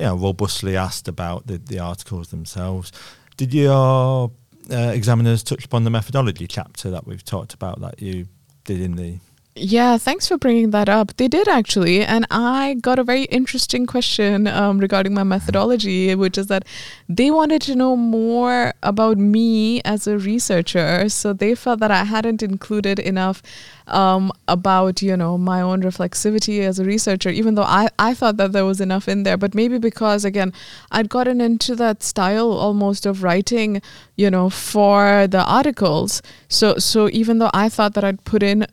robustly 0.00 0.76
asked 0.76 1.06
about 1.08 1.46
the, 1.46 1.58
the 1.58 1.78
articles 1.78 2.28
themselves. 2.28 2.90
Did 3.36 3.54
your 3.54 4.32
uh, 4.70 4.76
examiners 4.76 5.42
touch 5.42 5.64
upon 5.64 5.84
the 5.84 5.90
methodology 5.90 6.46
chapter 6.46 6.90
that 6.90 7.06
we've 7.06 7.24
talked 7.24 7.54
about 7.54 7.80
that 7.80 8.02
you 8.02 8.26
did 8.64 8.80
in 8.80 8.96
the 8.96 9.18
Yeah, 9.58 9.96
thanks 9.96 10.28
for 10.28 10.36
bringing 10.36 10.68
that 10.72 10.86
up. 10.86 11.16
They 11.16 11.28
did 11.28 11.48
actually. 11.48 12.02
And 12.02 12.26
I 12.30 12.74
got 12.74 12.98
a 12.98 13.04
very 13.04 13.22
interesting 13.24 13.86
question 13.86 14.46
um, 14.46 14.78
regarding 14.78 15.14
my 15.14 15.22
methodology, 15.22 16.14
which 16.14 16.36
is 16.36 16.48
that 16.48 16.66
they 17.08 17.30
wanted 17.30 17.62
to 17.62 17.74
know 17.74 17.96
more 17.96 18.74
about 18.82 19.16
me 19.16 19.80
as 19.80 20.06
a 20.06 20.18
researcher. 20.18 21.08
So 21.08 21.32
they 21.32 21.54
felt 21.54 21.80
that 21.80 21.90
I 21.90 22.04
hadn't 22.04 22.42
included 22.42 22.98
enough 22.98 23.42
um, 23.86 24.30
about, 24.46 25.00
you 25.00 25.16
know, 25.16 25.38
my 25.38 25.62
own 25.62 25.80
reflexivity 25.82 26.60
as 26.60 26.78
a 26.78 26.84
researcher, 26.84 27.30
even 27.30 27.54
though 27.54 27.62
I, 27.62 27.88
I 27.98 28.12
thought 28.12 28.36
that 28.36 28.52
there 28.52 28.66
was 28.66 28.82
enough 28.82 29.08
in 29.08 29.22
there. 29.22 29.38
But 29.38 29.54
maybe 29.54 29.78
because, 29.78 30.26
again, 30.26 30.52
I'd 30.90 31.08
gotten 31.08 31.40
into 31.40 31.74
that 31.76 32.02
style 32.02 32.52
almost 32.52 33.06
of 33.06 33.22
writing, 33.22 33.80
you 34.16 34.30
know, 34.30 34.50
for 34.50 35.26
the 35.26 35.42
articles. 35.44 36.20
So, 36.48 36.76
so 36.76 37.08
even 37.10 37.38
though 37.38 37.50
I 37.54 37.70
thought 37.70 37.94
that 37.94 38.04
I'd 38.04 38.22
put 38.24 38.42
in 38.42 38.66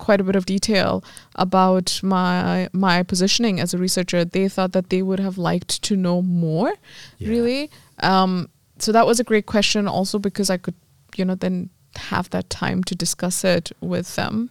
quite 0.00 0.20
a 0.20 0.24
bit 0.24 0.34
of 0.34 0.46
detail 0.46 1.04
about 1.36 2.00
my 2.02 2.68
my 2.72 3.04
positioning 3.04 3.60
as 3.60 3.72
a 3.74 3.78
researcher, 3.78 4.24
they 4.24 4.48
thought 4.48 4.72
that 4.72 4.90
they 4.90 5.02
would 5.02 5.20
have 5.20 5.38
liked 5.38 5.82
to 5.82 5.94
know 5.94 6.22
more, 6.22 6.72
yeah. 7.18 7.28
really. 7.28 7.70
Um, 8.02 8.48
so 8.78 8.92
that 8.92 9.06
was 9.06 9.20
a 9.20 9.24
great 9.24 9.46
question, 9.46 9.86
also 9.86 10.18
because 10.18 10.50
I 10.50 10.56
could, 10.56 10.74
you 11.16 11.24
know, 11.24 11.36
then 11.36 11.70
have 11.96 12.30
that 12.30 12.48
time 12.48 12.82
to 12.84 12.94
discuss 12.94 13.44
it 13.44 13.70
with 13.80 14.16
them. 14.16 14.50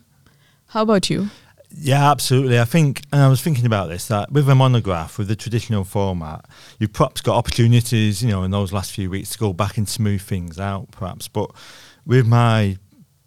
How 0.67 0.83
about 0.83 1.09
you? 1.09 1.29
Yeah, 1.71 2.11
absolutely. 2.11 2.59
I 2.59 2.65
think, 2.65 3.01
and 3.11 3.21
I 3.21 3.27
was 3.27 3.41
thinking 3.41 3.65
about 3.65 3.89
this 3.89 4.07
that 4.07 4.31
with 4.31 4.49
a 4.49 4.55
monograph, 4.55 5.17
with 5.17 5.27
the 5.27 5.35
traditional 5.35 5.83
format, 5.83 6.45
you've 6.79 6.93
perhaps 6.93 7.21
got 7.21 7.37
opportunities, 7.37 8.23
you 8.23 8.29
know, 8.29 8.43
in 8.43 8.51
those 8.51 8.73
last 8.73 8.91
few 8.91 9.09
weeks 9.09 9.29
to 9.31 9.37
go 9.37 9.53
back 9.53 9.77
and 9.77 9.87
smooth 9.87 10.21
things 10.21 10.59
out, 10.59 10.91
perhaps. 10.91 11.27
But 11.27 11.51
with 12.05 12.25
my 12.25 12.77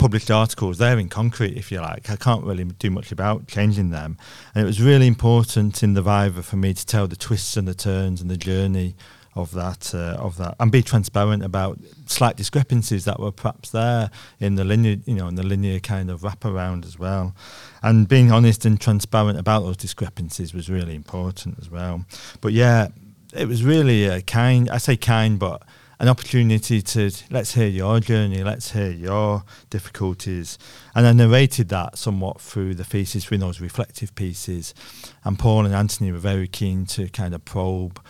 published 0.02 0.32
articles, 0.32 0.78
they're 0.78 0.98
in 0.98 1.08
concrete, 1.08 1.56
if 1.56 1.70
you 1.70 1.80
like. 1.80 2.10
I 2.10 2.16
can't 2.16 2.44
really 2.44 2.64
do 2.64 2.90
much 2.90 3.12
about 3.12 3.46
changing 3.46 3.90
them. 3.90 4.18
And 4.52 4.64
it 4.64 4.66
was 4.66 4.82
really 4.82 5.06
important 5.06 5.80
in 5.84 5.94
the 5.94 6.02
Viva 6.02 6.42
for 6.42 6.56
me 6.56 6.74
to 6.74 6.84
tell 6.84 7.06
the 7.06 7.14
twists 7.14 7.56
and 7.56 7.68
the 7.68 7.74
turns 7.74 8.20
and 8.20 8.28
the 8.28 8.36
journey 8.36 8.96
of 9.36 9.52
that 9.52 9.94
uh, 9.94 10.16
of 10.18 10.36
that 10.38 10.56
and 10.60 10.72
be 10.72 10.82
transparent 10.82 11.44
about 11.44 11.78
slight 12.04 12.36
discrepancies 12.36 13.04
that 13.04 13.18
were 13.18 13.32
perhaps 13.32 13.70
there 13.70 14.10
in 14.40 14.56
the 14.56 14.64
linear 14.64 14.96
you 15.06 15.14
know 15.14 15.26
in 15.26 15.36
the 15.36 15.42
linear 15.42 15.80
kind 15.80 16.10
of 16.10 16.20
wraparound 16.20 16.84
as 16.84 16.98
well 16.98 17.34
and 17.82 18.08
being 18.08 18.30
honest 18.30 18.66
and 18.66 18.78
transparent 18.78 19.38
about 19.38 19.60
those 19.60 19.78
discrepancies 19.78 20.52
was 20.52 20.68
really 20.68 20.94
important 20.94 21.58
as 21.58 21.70
well 21.70 22.04
but 22.42 22.52
yeah 22.52 22.88
it 23.32 23.48
was 23.48 23.64
really 23.64 24.04
a 24.04 24.20
kind 24.20 24.68
I 24.68 24.76
say 24.76 24.98
kind 24.98 25.38
but 25.38 25.62
an 26.02 26.08
opportunity 26.08 26.82
to 26.82 27.12
let's 27.30 27.54
hear 27.54 27.68
your 27.68 28.00
journey, 28.00 28.42
let's 28.42 28.72
hear 28.72 28.90
your 28.90 29.44
difficulties. 29.70 30.58
And 30.96 31.06
I 31.06 31.12
narrated 31.12 31.68
that 31.68 31.96
somewhat 31.96 32.40
through 32.40 32.74
the 32.74 32.82
thesis, 32.82 33.24
through 33.24 33.38
those 33.38 33.60
reflective 33.60 34.12
pieces. 34.16 34.74
And 35.22 35.38
Paul 35.38 35.64
and 35.64 35.72
Anthony 35.72 36.10
were 36.10 36.18
very 36.18 36.48
keen 36.48 36.86
to 36.86 37.08
kind 37.10 37.36
of 37.36 37.44
probe. 37.44 38.04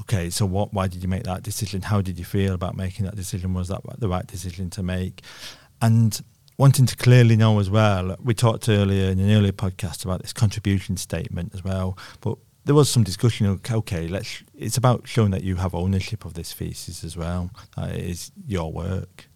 Okay, 0.00 0.28
so 0.28 0.44
what? 0.44 0.74
Why 0.74 0.88
did 0.88 1.04
you 1.04 1.08
make 1.08 1.22
that 1.22 1.44
decision? 1.44 1.82
How 1.82 2.00
did 2.00 2.18
you 2.18 2.24
feel 2.24 2.52
about 2.52 2.76
making 2.76 3.04
that 3.04 3.14
decision? 3.14 3.54
Was 3.54 3.68
that 3.68 3.80
the 3.96 4.08
right 4.08 4.26
decision 4.26 4.68
to 4.70 4.82
make? 4.82 5.22
And 5.80 6.20
wanting 6.58 6.86
to 6.86 6.96
clearly 6.96 7.36
know 7.36 7.60
as 7.60 7.70
well. 7.70 8.16
We 8.20 8.34
talked 8.34 8.68
earlier 8.68 9.08
in 9.08 9.20
an 9.20 9.30
earlier 9.30 9.52
podcast 9.52 10.04
about 10.04 10.20
this 10.20 10.32
contribution 10.32 10.96
statement 10.96 11.54
as 11.54 11.62
well, 11.62 11.96
but 12.20 12.38
there 12.66 12.74
was 12.74 12.90
some 12.90 13.04
discussion. 13.04 13.46
Of, 13.46 13.60
Okay, 13.70 14.08
let's. 14.08 14.42
It's 14.54 14.76
about 14.76 15.06
showing 15.06 15.30
that 15.30 15.44
you 15.44 15.56
have 15.56 15.74
ownership 15.74 16.24
of 16.24 16.34
this 16.34 16.52
thesis 16.52 17.04
as 17.04 17.16
well. 17.16 17.50
That 17.76 17.94
it 17.94 18.04
is 18.04 18.32
your 18.46 18.72
work. 18.72 19.28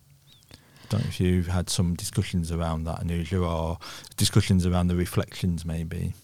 I 0.52 0.56
don't 0.90 1.04
know 1.04 1.08
if 1.08 1.20
you've 1.20 1.46
had 1.46 1.70
some 1.70 1.94
discussions 1.94 2.50
around 2.50 2.84
that, 2.84 3.00
Anuja, 3.00 3.49
or 3.49 3.78
discussions 4.16 4.66
around 4.66 4.88
the 4.88 4.96
reflections, 4.96 5.64
maybe. 5.64 6.14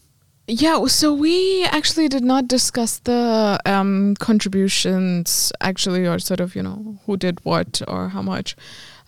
Yeah, 0.48 0.86
so 0.86 1.12
we 1.12 1.64
actually 1.66 2.08
did 2.08 2.24
not 2.24 2.48
discuss 2.48 2.98
the 2.98 3.60
um, 3.64 4.16
contributions, 4.16 5.52
actually, 5.60 6.06
or 6.06 6.18
sort 6.18 6.40
of, 6.40 6.56
you 6.56 6.62
know, 6.62 6.98
who 7.06 7.16
did 7.16 7.44
what 7.44 7.82
or 7.86 8.08
how 8.08 8.22
much. 8.22 8.56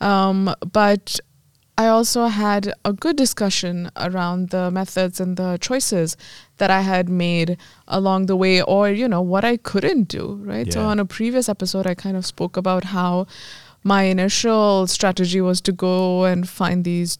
Um, 0.01 0.55
but 0.73 1.19
I 1.79 1.87
also 1.87 2.27
had 2.27 2.73
a 2.85 2.93
good 2.93 3.15
discussion 3.15 3.89
around 3.97 4.51
the 4.51 4.69
methods 4.69 5.21
and 5.21 5.37
the 5.37 5.59
choices 5.59 6.17
that 6.57 6.73
I 6.73 6.81
had 6.81 7.09
made 7.09 7.57
along 7.87 8.27
the 8.27 8.35
way, 8.35 8.61
or, 8.61 8.91
you 8.91 9.07
know, 9.07 9.23
what 9.23 9.45
I 9.45 9.59
couldn't 9.59 10.09
do, 10.09 10.41
right? 10.43 10.67
Yeah. 10.67 10.73
So, 10.73 10.85
on 10.85 10.99
a 10.99 11.05
previous 11.05 11.49
episode, 11.49 11.87
I 11.87 11.95
kind 11.95 12.17
of 12.17 12.27
spoke 12.27 12.57
about 12.57 12.83
how 12.83 13.29
my 13.85 14.03
initial 14.03 14.89
strategy 14.89 15.41
was 15.41 15.61
to 15.61 15.73
go 15.73 16.25
and 16.25 16.49
find 16.49 16.85
these 16.85 17.19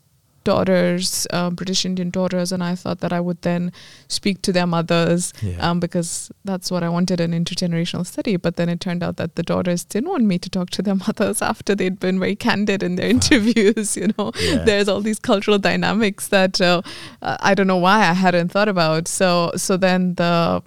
daughters, 0.49 1.27
um, 1.31 1.55
British 1.55 1.85
Indian 1.85 2.09
daughters, 2.09 2.53
and 2.53 2.63
I 2.65 2.75
thought 2.75 3.01
that 3.01 3.13
I 3.13 3.21
would 3.21 3.43
then 3.43 3.71
speak 4.09 4.41
to 4.43 4.53
their 4.53 4.67
mothers 4.67 5.35
yeah. 5.43 5.59
um, 5.67 5.79
because 5.79 6.33
that's 6.45 6.71
what 6.71 6.83
I 6.83 6.89
wanted 6.89 7.21
an 7.21 7.33
intergenerational 7.33 8.07
study. 8.07 8.37
But 8.37 8.57
then 8.57 8.71
it 8.71 8.81
turned 8.81 9.03
out 9.03 9.19
that 9.19 9.35
the 9.35 9.43
daughters 9.43 9.85
didn't 9.85 10.09
want 10.09 10.25
me 10.25 10.39
to 10.39 10.49
talk 10.49 10.71
to 10.71 10.83
their 10.83 10.95
mothers 11.07 11.43
after 11.43 11.75
they'd 11.75 12.01
been 12.01 12.19
very 12.19 12.35
candid 12.35 12.83
in 12.83 12.97
their 12.97 13.11
interviews. 13.11 13.95
You 13.95 14.09
know, 14.17 14.33
yeah. 14.41 14.65
there's 14.65 14.89
all 14.89 15.03
these 15.03 15.19
cultural 15.19 15.59
dynamics 15.59 16.29
that 16.29 16.61
uh, 16.63 16.81
I 17.21 17.55
don't 17.55 17.67
know 17.67 17.83
why 17.89 17.99
I 17.99 18.15
hadn't 18.15 18.49
thought 18.49 18.69
about. 18.69 19.07
So 19.07 19.53
so 19.57 19.77
then 19.77 20.15
the 20.15 20.63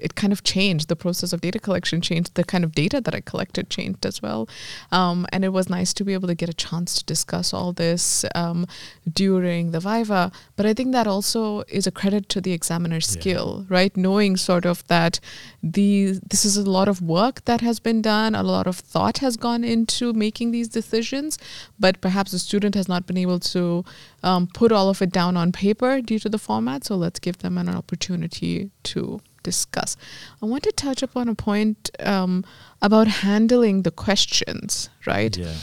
it 0.00 0.14
kind 0.14 0.32
of 0.32 0.42
changed. 0.42 0.88
The 0.88 0.96
process 0.96 1.32
of 1.32 1.40
data 1.40 1.58
collection 1.58 2.00
changed. 2.00 2.34
The 2.34 2.44
kind 2.44 2.64
of 2.64 2.72
data 2.72 3.00
that 3.00 3.14
I 3.14 3.20
collected 3.20 3.70
changed 3.70 4.04
as 4.06 4.22
well. 4.22 4.48
Um, 4.90 5.26
and 5.32 5.44
it 5.44 5.50
was 5.50 5.68
nice 5.68 5.92
to 5.94 6.04
be 6.04 6.12
able 6.14 6.28
to 6.28 6.34
get 6.34 6.48
a 6.48 6.54
chance 6.54 6.94
to 6.98 7.04
discuss 7.04 7.52
all 7.52 7.72
this 7.72 8.24
um, 8.34 8.66
during 9.12 9.70
the 9.70 9.80
Viva. 9.80 10.32
But 10.56 10.66
I 10.66 10.74
think 10.74 10.92
that 10.92 11.06
also 11.06 11.62
is 11.68 11.86
a 11.86 11.90
credit 11.90 12.28
to 12.30 12.40
the 12.40 12.52
examiner's 12.52 13.06
skill, 13.06 13.66
right? 13.68 13.96
Knowing 13.96 14.36
sort 14.36 14.64
of 14.64 14.86
that 14.88 15.20
the 15.62 16.18
this 16.28 16.44
is 16.44 16.56
a 16.56 16.70
lot 16.70 16.88
of 16.88 17.02
work 17.02 17.44
that 17.44 17.60
has 17.60 17.80
been 17.80 18.02
done, 18.02 18.34
a 18.34 18.42
lot 18.42 18.66
of 18.66 18.76
thought 18.76 19.18
has 19.18 19.36
gone 19.36 19.64
into 19.64 20.12
making 20.12 20.50
these 20.50 20.68
decisions, 20.68 21.38
but 21.78 22.00
perhaps 22.00 22.32
the 22.32 22.38
student 22.38 22.74
has 22.74 22.88
not 22.88 23.06
been 23.06 23.16
able 23.16 23.40
to 23.40 23.84
um, 24.22 24.46
put 24.46 24.72
all 24.72 24.88
of 24.88 25.02
it 25.02 25.10
down 25.10 25.36
on 25.36 25.52
paper 25.52 26.00
due 26.00 26.18
to 26.18 26.28
the 26.28 26.38
format. 26.38 26.84
So 26.84 26.96
let's 26.96 27.20
give 27.20 27.38
them 27.38 27.58
an 27.58 27.68
opportunity 27.68 28.70
to 28.84 29.20
discuss. 29.42 29.96
I 30.42 30.46
want 30.46 30.62
to 30.64 30.72
touch 30.72 31.02
upon 31.02 31.28
a 31.28 31.34
point 31.34 31.90
um, 32.00 32.44
about 32.82 33.06
handling 33.08 33.82
the 33.82 33.90
questions, 33.90 34.90
right? 35.06 35.36
Yeah. 35.36 35.54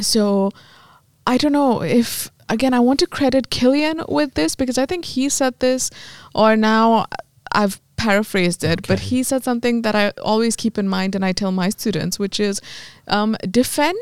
So 0.00 0.50
I 1.26 1.36
don't 1.36 1.52
know 1.52 1.82
if 1.82 2.30
again 2.48 2.74
I 2.74 2.80
want 2.80 3.00
to 3.00 3.06
credit 3.06 3.50
Killian 3.50 4.02
with 4.08 4.34
this 4.34 4.54
because 4.54 4.78
I 4.78 4.86
think 4.86 5.04
he 5.04 5.28
said 5.28 5.58
this, 5.60 5.90
or 6.34 6.56
now 6.56 7.06
I've 7.52 7.80
paraphrased 7.96 8.62
it, 8.62 8.80
okay. 8.80 8.86
but 8.86 9.00
he 9.00 9.22
said 9.22 9.42
something 9.42 9.82
that 9.82 9.94
I 9.94 10.10
always 10.22 10.54
keep 10.54 10.78
in 10.78 10.88
mind 10.88 11.14
and 11.14 11.24
I 11.24 11.32
tell 11.32 11.50
my 11.50 11.68
students, 11.68 12.18
which 12.18 12.38
is 12.38 12.60
um, 13.08 13.36
defend 13.50 13.98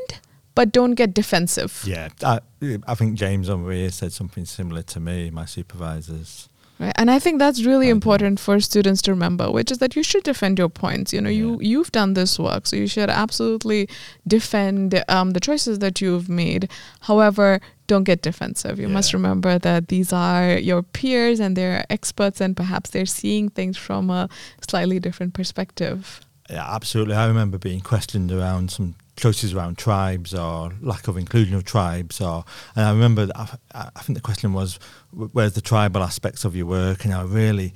but 0.57 0.73
don't 0.73 0.95
get 0.95 1.15
defensive. 1.15 1.85
Yeah, 1.87 2.09
I, 2.25 2.41
I 2.89 2.95
think 2.97 3.15
James 3.15 3.49
O'Meara 3.49 3.91
said 3.93 4.13
something 4.13 4.47
similar 4.47 4.83
to 4.83 4.99
me, 4.99 5.31
my 5.31 5.45
supervisors. 5.45 6.49
Right. 6.79 6.93
And 6.97 7.11
I 7.11 7.19
think 7.19 7.39
that's 7.39 7.65
really 7.65 7.89
important 7.89 8.39
for 8.39 8.61
students 8.61 9.01
to 9.03 9.11
remember, 9.13 9.51
which 9.51 9.71
is 9.73 9.79
that 9.79 9.97
you 9.97 10.03
should 10.03 10.25
defend 10.25 10.59
your 10.59 10.69
points. 10.69 11.13
You 11.13 11.23
know, 11.23 11.31
yeah. 11.31 11.39
you 11.39 11.59
you've 11.61 11.91
done 11.91 12.13
this 12.13 12.39
work, 12.39 12.67
so 12.67 12.77
you 12.77 12.87
should 12.87 13.09
absolutely 13.09 13.89
defend 14.27 15.03
um, 15.09 15.31
the 15.31 15.41
choices 15.41 15.79
that 15.79 16.03
you've 16.03 16.29
made. 16.29 16.69
However, 17.01 17.61
don't 17.87 18.05
get 18.05 18.21
defensive. 18.21 18.79
You 18.79 18.89
yeah. 18.89 18.93
must 18.93 19.15
remember 19.15 19.59
that 19.59 19.89
these 19.89 20.13
are 20.13 20.59
your 20.59 20.83
peers 20.83 21.41
and 21.41 21.57
they're 21.57 21.87
experts, 21.89 22.43
and 22.43 22.55
perhaps 22.55 22.91
they're 22.91 23.07
seeing 23.07 23.49
things 23.49 23.79
from 23.79 24.11
a 24.11 24.29
slightly 24.69 25.01
different 25.01 25.33
perspective. 25.33 26.21
Yeah, 26.51 26.75
absolutely. 26.75 27.15
I 27.15 27.27
remember 27.27 27.57
being 27.57 27.81
questioned 27.81 28.31
around 28.31 28.71
some 28.71 28.97
choices 29.17 29.55
around 29.55 29.79
tribes 29.79 30.35
or 30.35 30.73
lack 30.81 31.09
of 31.09 31.17
inclusion 31.17 31.55
of 31.55 31.65
tribes 31.65 32.21
or 32.21 32.45
and 32.75 32.85
I 32.85 32.91
remember 32.91 33.29
I, 33.35 33.57
I 33.75 34.01
think 34.03 34.17
the 34.17 34.23
question 34.23 34.53
was 34.53 34.79
where's 35.11 35.55
the 35.55 35.61
tribal 35.61 36.03
aspects 36.03 36.45
of 36.45 36.55
your 36.55 36.67
work 36.67 37.05
and 37.05 37.15
I 37.15 37.23
really 37.23 37.73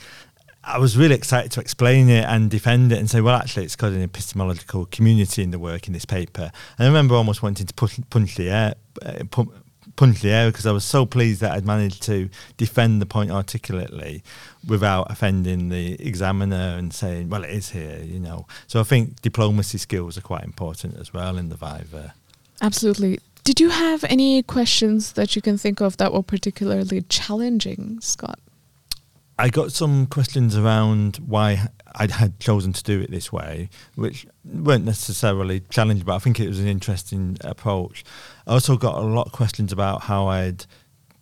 I 0.63 0.79
was 0.79 0.97
really 0.97 1.15
excited 1.15 1.51
to 1.53 1.61
explain 1.61 2.11
it 2.11 2.25
and 2.27 2.51
defend 2.51 2.93
it 2.93 2.99
and 2.99 3.09
say, 3.09 3.23
well, 3.23 3.35
actually, 3.35 3.65
it's 3.65 3.77
got 3.77 3.93
an 3.93 4.03
epistemological 4.03 4.85
community 4.87 5.43
in 5.43 5.53
the 5.53 5.59
work 5.59 5.87
in 5.87 5.95
this 5.95 6.05
paper. 6.05 6.53
And 6.77 6.85
I 6.85 6.87
remember 6.87 7.15
almost 7.15 7.43
wanting 7.43 7.67
to 7.67 7.73
punch, 7.73 7.99
punch 8.11 8.37
the 8.37 8.51
air, 8.51 8.75
uh, 9.01 9.45
punch 10.01 10.23
the 10.23 10.31
air 10.31 10.49
because 10.51 10.65
I 10.65 10.73
was 10.73 10.83
so 10.83 11.05
pleased 11.05 11.43
that 11.43 11.53
I'd 11.53 11.67
managed 11.67 12.03
to 12.05 12.31
defend 12.57 13.03
the 13.03 13.07
point 13.07 13.31
articulately 13.31 14.23
without 14.67 15.11
offending 15.11 15.69
the 15.69 16.01
examiner 16.01 16.75
and 16.79 16.91
saying, 16.91 17.29
well, 17.29 17.45
it 17.45 17.51
is 17.51 17.69
here, 17.69 18.01
you 18.03 18.19
know. 18.19 18.47
So 18.67 18.81
I 18.81 18.85
think 18.85 19.21
diplomacy 19.21 19.77
skills 19.77 20.17
are 20.17 20.23
quite 20.23 20.45
important 20.45 20.97
as 20.97 21.13
well 21.13 21.37
in 21.37 21.51
the 21.51 21.55
Viva. 21.55 22.15
Absolutely. 22.63 23.21
Did 23.45 23.61
you 23.61 23.69
have 23.69 24.03
any 24.05 24.43
questions 24.43 25.13
that 25.13 25.37
you 25.37 25.43
can 25.43 25.59
think 25.59 25.83
of 25.83 25.99
that 25.99 26.15
were 26.15 26.23
particularly 26.23 27.03
challenging, 27.03 28.01
Scott? 28.01 28.39
I 29.39 29.51
got 29.51 29.71
some 29.71 30.07
questions 30.07 30.57
around 30.57 31.17
why 31.17 31.69
I 31.95 32.07
had 32.11 32.39
chosen 32.41 32.73
to 32.73 32.83
do 32.83 33.01
it 33.01 33.11
this 33.11 33.33
way, 33.33 33.69
which 33.95 34.27
weren't 34.45 34.85
necessarily 34.85 35.61
challenging, 35.71 36.05
but 36.05 36.15
I 36.15 36.19
think 36.19 36.39
it 36.39 36.49
was 36.49 36.61
an 36.61 36.69
interesting 36.69 37.37
approach. 37.43 38.05
I 38.47 38.53
also 38.53 38.77
got 38.77 38.97
a 38.97 39.01
lot 39.01 39.27
of 39.27 39.33
questions 39.33 39.73
about 39.73 40.03
how 40.03 40.29
I'd 40.29 40.67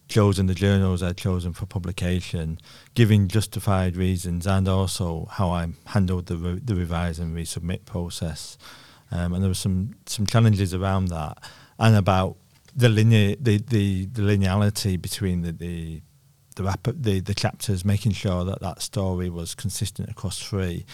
chosen, 0.08 0.46
the 0.46 0.54
journals 0.54 1.02
I'd 1.02 1.16
chosen 1.16 1.52
for 1.52 1.66
publication, 1.66 2.58
giving 2.94 3.28
justified 3.28 3.96
reasons, 3.96 4.46
and 4.46 4.66
also 4.68 5.28
how 5.30 5.50
I 5.50 5.68
handled 5.86 6.26
the 6.26 6.36
re- 6.36 6.60
the 6.62 6.74
revise 6.74 7.18
and 7.18 7.36
resubmit 7.36 7.84
process. 7.84 8.58
Um, 9.10 9.32
and 9.32 9.42
there 9.42 9.50
were 9.50 9.54
some 9.54 9.94
some 10.06 10.26
challenges 10.26 10.74
around 10.74 11.08
that, 11.08 11.38
and 11.78 11.96
about 11.96 12.36
the 12.74 12.88
linear 12.88 13.36
the, 13.40 13.58
the, 13.58 14.06
the 14.06 14.22
linearity 14.22 15.00
between 15.00 15.42
the 15.42 15.52
the 15.52 16.02
the, 16.58 16.64
rap- 16.64 16.88
the 16.92 17.20
the 17.20 17.34
chapters, 17.34 17.84
making 17.84 18.12
sure 18.12 18.44
that 18.44 18.60
that 18.60 18.82
story 18.82 19.30
was 19.30 19.54
consistent 19.54 20.10
across 20.10 20.38
three 20.38 20.84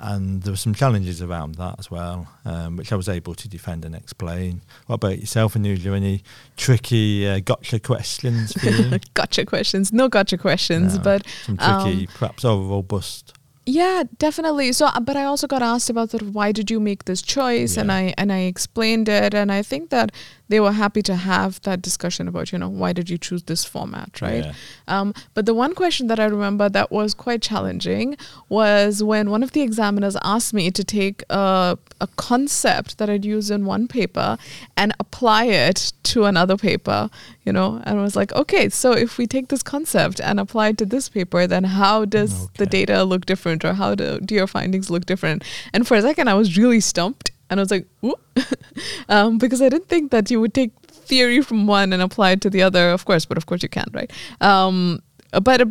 and 0.00 0.42
there 0.42 0.52
were 0.52 0.56
some 0.56 0.74
challenges 0.74 1.22
around 1.22 1.56
that 1.56 1.76
as 1.78 1.90
well, 1.90 2.28
um, 2.44 2.76
which 2.76 2.92
I 2.92 2.96
was 2.96 3.08
able 3.08 3.34
to 3.34 3.48
defend 3.48 3.84
and 3.84 3.94
explain. 3.94 4.62
What 4.86 4.96
about 4.96 5.18
yourself, 5.18 5.54
Anuja? 5.54 5.94
Any 5.94 6.22
tricky 6.56 7.26
uh, 7.26 7.40
gotcha 7.40 7.80
questions 7.80 8.52
for 8.52 8.68
you? 8.68 8.98
gotcha 9.14 9.44
questions? 9.46 9.92
No 9.92 10.08
gotcha 10.08 10.38
questions, 10.38 10.96
no, 10.96 11.02
but 11.02 11.26
some 11.44 11.56
tricky, 11.56 12.06
um, 12.06 12.14
perhaps 12.14 12.44
over 12.44 12.68
robust. 12.68 13.32
Yeah, 13.64 14.04
definitely. 14.18 14.72
So, 14.72 14.86
uh, 14.86 15.00
but 15.00 15.16
I 15.16 15.24
also 15.24 15.46
got 15.46 15.62
asked 15.62 15.90
about 15.90 16.10
sort 16.10 16.22
of 16.22 16.34
why 16.34 16.52
did 16.52 16.70
you 16.70 16.78
make 16.78 17.04
this 17.06 17.22
choice, 17.22 17.76
yeah. 17.76 17.82
and 17.82 17.92
I 17.92 18.14
and 18.16 18.32
I 18.32 18.40
explained 18.40 19.08
it, 19.08 19.34
and 19.34 19.50
I 19.50 19.62
think 19.62 19.90
that 19.90 20.12
they 20.48 20.60
were 20.60 20.72
happy 20.72 21.02
to 21.02 21.16
have 21.16 21.60
that 21.62 21.82
discussion 21.82 22.28
about 22.28 22.52
you 22.52 22.58
know 22.58 22.68
why 22.68 22.92
did 22.92 23.10
you 23.10 23.18
choose 23.18 23.42
this 23.44 23.64
format 23.64 24.20
right 24.20 24.44
yeah. 24.44 24.52
um, 24.88 25.12
but 25.34 25.46
the 25.46 25.54
one 25.54 25.74
question 25.74 26.06
that 26.06 26.20
i 26.20 26.24
remember 26.24 26.68
that 26.68 26.90
was 26.90 27.14
quite 27.14 27.42
challenging 27.42 28.16
was 28.48 29.02
when 29.02 29.30
one 29.30 29.42
of 29.42 29.52
the 29.52 29.62
examiners 29.62 30.16
asked 30.22 30.54
me 30.54 30.70
to 30.70 30.84
take 30.84 31.22
a, 31.30 31.78
a 32.00 32.06
concept 32.16 32.98
that 32.98 33.10
i'd 33.10 33.24
used 33.24 33.50
in 33.50 33.64
one 33.64 33.88
paper 33.88 34.38
and 34.76 34.92
apply 35.00 35.44
it 35.44 35.92
to 36.02 36.24
another 36.24 36.56
paper 36.56 37.10
you 37.44 37.52
know 37.52 37.80
and 37.84 37.98
I 37.98 38.02
was 38.02 38.16
like 38.16 38.32
okay 38.32 38.68
so 38.68 38.92
if 38.92 39.18
we 39.18 39.26
take 39.26 39.48
this 39.48 39.62
concept 39.62 40.20
and 40.20 40.38
apply 40.38 40.68
it 40.68 40.78
to 40.78 40.86
this 40.86 41.08
paper 41.08 41.46
then 41.46 41.64
how 41.64 42.04
does 42.04 42.44
okay. 42.44 42.52
the 42.58 42.66
data 42.66 43.04
look 43.04 43.26
different 43.26 43.64
or 43.64 43.72
how 43.74 43.94
do, 43.94 44.20
do 44.20 44.34
your 44.34 44.46
findings 44.46 44.90
look 44.90 45.06
different 45.06 45.44
and 45.72 45.86
for 45.86 45.96
a 45.96 46.02
second 46.02 46.28
i 46.28 46.34
was 46.34 46.56
really 46.56 46.80
stumped 46.80 47.30
and 47.50 47.60
I 47.60 47.62
was 47.62 47.70
like, 47.70 47.86
um, 49.08 49.38
because 49.38 49.62
I 49.62 49.68
didn't 49.68 49.88
think 49.88 50.10
that 50.10 50.30
you 50.30 50.40
would 50.40 50.54
take 50.54 50.72
theory 50.88 51.40
from 51.40 51.66
one 51.66 51.92
and 51.92 52.02
apply 52.02 52.32
it 52.32 52.40
to 52.42 52.50
the 52.50 52.62
other. 52.62 52.90
Of 52.90 53.04
course, 53.04 53.24
but 53.24 53.36
of 53.36 53.46
course 53.46 53.62
you 53.62 53.68
can, 53.68 53.86
right? 53.92 54.12
Um, 54.40 55.02
but 55.42 55.68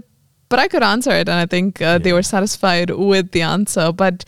but 0.49 0.59
I 0.59 0.67
could 0.67 0.83
answer 0.83 1.11
it, 1.11 1.27
and 1.27 1.39
I 1.39 1.45
think 1.45 1.81
uh, 1.81 1.85
yeah. 1.85 1.97
they 1.97 2.13
were 2.13 2.23
satisfied 2.23 2.91
with 2.91 3.31
the 3.31 3.41
answer. 3.41 3.91
But 3.91 4.25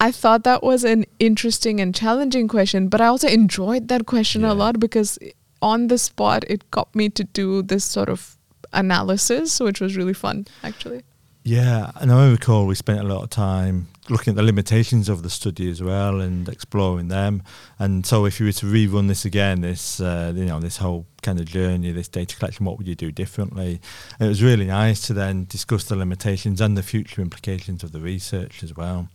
I 0.00 0.10
thought 0.12 0.44
that 0.44 0.62
was 0.62 0.84
an 0.84 1.04
interesting 1.18 1.80
and 1.80 1.94
challenging 1.94 2.48
question. 2.48 2.88
But 2.88 3.00
I 3.00 3.06
also 3.06 3.28
enjoyed 3.28 3.88
that 3.88 4.06
question 4.06 4.42
yeah. 4.42 4.52
a 4.52 4.54
lot 4.54 4.78
because 4.78 5.18
on 5.62 5.88
the 5.88 5.98
spot 5.98 6.44
it 6.46 6.70
got 6.70 6.94
me 6.94 7.08
to 7.08 7.24
do 7.24 7.62
this 7.62 7.84
sort 7.84 8.08
of 8.08 8.36
analysis, 8.72 9.60
which 9.60 9.80
was 9.80 9.96
really 9.96 10.14
fun, 10.14 10.46
actually. 10.62 11.02
Yeah, 11.42 11.90
and 11.96 12.10
I 12.10 12.30
recall 12.30 12.66
we 12.66 12.74
spent 12.74 13.00
a 13.00 13.04
lot 13.04 13.22
of 13.22 13.30
time 13.30 13.88
looking 14.08 14.32
at 14.32 14.36
the 14.36 14.42
limitations 14.42 15.08
of 15.08 15.22
the 15.22 15.30
study 15.30 15.70
as 15.70 15.82
well 15.82 16.20
and 16.20 16.48
exploring 16.48 17.08
them. 17.08 17.42
And 17.78 18.04
so, 18.04 18.26
if 18.26 18.40
you 18.40 18.46
were 18.46 18.52
to 18.52 18.66
rerun 18.66 19.08
this 19.08 19.24
again, 19.24 19.60
this 19.60 20.00
uh, 20.00 20.32
you 20.34 20.46
know 20.46 20.60
this 20.60 20.78
whole 20.78 21.06
kind 21.22 21.40
of 21.40 21.46
journey, 21.46 21.92
this 21.92 22.08
data 22.08 22.36
collection, 22.36 22.66
what 22.66 22.78
would 22.78 22.86
you 22.86 22.94
do 22.94 23.10
differently? 23.10 23.80
And 24.18 24.26
it 24.26 24.28
was 24.28 24.42
really 24.42 24.66
nice 24.66 25.06
to 25.06 25.14
then 25.14 25.46
discuss 25.46 25.84
the 25.84 25.96
limitations 25.96 26.60
and 26.60 26.76
the 26.76 26.82
future 26.82 27.22
implications 27.22 27.82
of 27.82 27.92
the 27.92 28.00
research 28.00 28.62
as 28.62 28.76
well. 28.76 29.08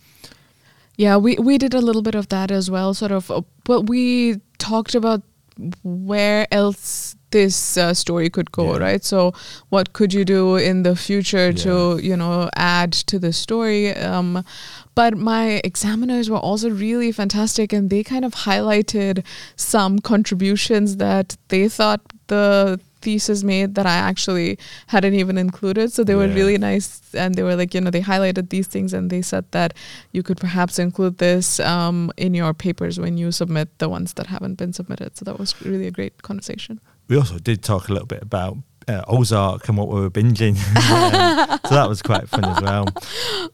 Yeah, 0.97 1.17
we 1.17 1.35
we 1.35 1.57
did 1.57 1.73
a 1.73 1.81
little 1.81 2.01
bit 2.01 2.15
of 2.15 2.27
that 2.29 2.51
as 2.51 2.69
well. 2.69 2.93
Sort 2.93 3.11
of, 3.11 3.31
uh, 3.31 3.41
but 3.63 3.83
we 3.83 4.41
talked 4.57 4.95
about 4.95 5.21
where 5.83 6.47
else 6.51 7.15
this 7.31 7.77
uh, 7.77 7.93
story 7.93 8.29
could 8.29 8.51
go 8.51 8.73
yeah. 8.73 8.79
right 8.79 9.03
so 9.03 9.33
what 9.69 9.93
could 9.93 10.13
you 10.13 10.25
do 10.25 10.55
in 10.55 10.83
the 10.83 10.95
future 10.95 11.49
yeah. 11.49 11.63
to 11.63 11.99
you 12.01 12.15
know 12.15 12.49
add 12.55 12.91
to 12.91 13.19
the 13.19 13.31
story 13.31 13.93
um, 13.95 14.43
but 14.95 15.17
my 15.17 15.61
examiners 15.63 16.29
were 16.29 16.37
also 16.37 16.69
really 16.69 17.11
fantastic 17.11 17.71
and 17.71 17.89
they 17.89 18.03
kind 18.03 18.25
of 18.25 18.33
highlighted 18.33 19.23
some 19.55 19.99
contributions 19.99 20.97
that 20.97 21.37
they 21.47 21.69
thought 21.69 22.01
the 22.27 22.79
thesis 23.01 23.43
made 23.43 23.75
that 23.75 23.85
I 23.85 23.95
actually 23.95 24.59
hadn't 24.87 25.13
even 25.13 25.37
included. 25.37 25.91
So 25.91 26.03
they 26.03 26.13
yeah. 26.13 26.19
were 26.19 26.27
really 26.27 26.57
nice 26.57 27.01
and 27.13 27.35
they 27.35 27.43
were 27.43 27.55
like, 27.55 27.73
you 27.73 27.81
know, 27.81 27.89
they 27.89 28.01
highlighted 28.01 28.49
these 28.49 28.67
things 28.67 28.93
and 28.93 29.09
they 29.09 29.21
said 29.21 29.45
that 29.51 29.73
you 30.11 30.23
could 30.23 30.37
perhaps 30.37 30.79
include 30.79 31.17
this 31.17 31.59
um, 31.59 32.11
in 32.17 32.33
your 32.33 32.53
papers 32.53 32.99
when 32.99 33.17
you 33.17 33.31
submit 33.31 33.77
the 33.79 33.89
ones 33.89 34.13
that 34.13 34.27
haven't 34.27 34.55
been 34.55 34.73
submitted. 34.73 35.17
So 35.17 35.25
that 35.25 35.39
was 35.39 35.59
really 35.61 35.87
a 35.87 35.91
great 35.91 36.21
conversation. 36.21 36.79
We 37.09 37.17
also 37.17 37.39
did 37.39 37.63
talk 37.63 37.89
a 37.89 37.93
little 37.93 38.07
bit 38.07 38.21
about 38.21 38.57
uh, 38.87 39.03
Ozark 39.07 39.67
and 39.67 39.77
what 39.77 39.87
we 39.87 39.99
were 39.99 40.09
binging. 40.09 40.55
so 41.67 41.75
that 41.75 41.89
was 41.89 42.01
quite 42.01 42.29
fun 42.29 42.45
as 42.45 42.61
well. 42.61 42.87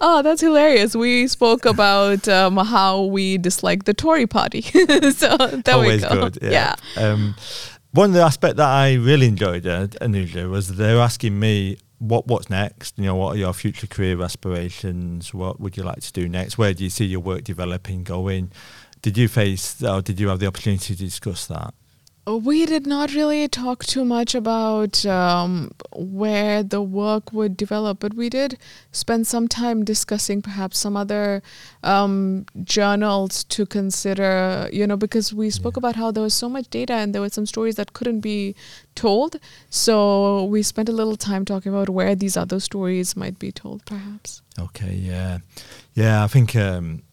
Oh, 0.02 0.22
that's 0.22 0.42
hilarious. 0.42 0.94
We 0.94 1.26
spoke 1.28 1.66
about 1.66 2.28
um, 2.28 2.58
how 2.58 3.04
we 3.06 3.38
dislike 3.38 3.86
the 3.86 3.94
Tory 3.94 4.28
party. 4.28 4.62
so 4.62 5.38
there 5.38 5.76
Always 5.76 6.04
we 6.04 6.10
go. 6.10 6.30
good. 6.30 6.40
Yeah. 6.42 6.76
yeah. 6.98 7.02
Um, 7.02 7.36
one 7.92 8.10
of 8.10 8.14
the 8.14 8.22
aspects 8.22 8.58
that 8.58 8.68
I 8.68 8.96
really 8.96 9.28
enjoyed, 9.28 9.66
uh, 9.66 9.88
Anuja, 10.02 10.50
was 10.50 10.76
they 10.76 10.94
were 10.94 11.00
asking 11.00 11.40
me 11.40 11.78
what 12.00 12.28
what's 12.28 12.50
next. 12.50 12.98
You 12.98 13.06
know, 13.06 13.16
what 13.16 13.36
are 13.36 13.40
your 13.40 13.54
future 13.54 13.88
career 13.88 14.22
aspirations? 14.22 15.34
What 15.34 15.62
would 15.62 15.78
you 15.78 15.84
like 15.84 16.02
to 16.02 16.12
do 16.12 16.28
next? 16.28 16.58
Where 16.58 16.74
do 16.74 16.84
you 16.84 16.90
see 16.90 17.06
your 17.06 17.22
work 17.22 17.46
developing, 17.46 18.04
going? 18.04 18.52
Did 19.02 19.18
you 19.18 19.30
face, 19.30 19.82
or 19.82 20.02
did 20.02 20.20
you 20.20 20.28
have 20.28 20.40
the 20.40 20.48
opportunity 20.48 20.94
to 20.94 21.00
discuss 21.02 21.48
that? 21.48 21.74
We 22.28 22.66
did 22.66 22.88
not 22.88 23.14
really 23.14 23.48
talk 23.48 23.86
too 23.86 24.04
much 24.04 24.34
about 24.34 25.06
um, 25.06 25.72
where 25.94 26.64
the 26.64 26.82
work 26.82 27.32
would 27.32 27.56
develop, 27.56 28.00
but 28.00 28.16
we 28.16 28.30
did 28.30 28.58
spend 28.92 29.28
some 29.28 29.48
time 29.48 29.86
discussing 29.86 30.42
perhaps 30.42 30.80
some 30.80 30.98
other 30.98 31.44
um, 31.84 32.48
journals 32.64 33.44
to 33.44 33.66
consider, 33.66 34.68
you 34.74 34.88
know, 34.88 34.98
because 34.98 35.34
we 35.36 35.52
spoke 35.52 35.76
yeah. 35.76 35.82
about 35.82 35.96
how 35.98 36.10
there 36.10 36.24
was 36.24 36.34
so 36.34 36.50
much 36.50 36.68
data 36.70 36.94
and 36.94 37.14
there 37.14 37.22
were 37.22 37.30
some 37.30 37.46
stories 37.46 37.76
that 37.76 37.94
couldn't 37.94 38.22
be 38.22 38.56
told. 38.96 39.40
So 39.70 40.46
we 40.46 40.64
spent 40.64 40.90
a 40.90 40.94
little 40.94 41.18
time 41.18 41.46
talking 41.46 41.72
about 41.72 41.90
where 41.90 42.16
these 42.16 42.36
other 42.36 42.60
stories 42.60 43.16
might 43.16 43.38
be 43.38 43.52
told, 43.52 43.86
perhaps. 43.86 44.42
Okay, 44.58 44.96
yeah. 44.96 45.40
Yeah, 45.94 46.24
I 46.24 46.28
think 46.28 46.56
um, 46.56 47.04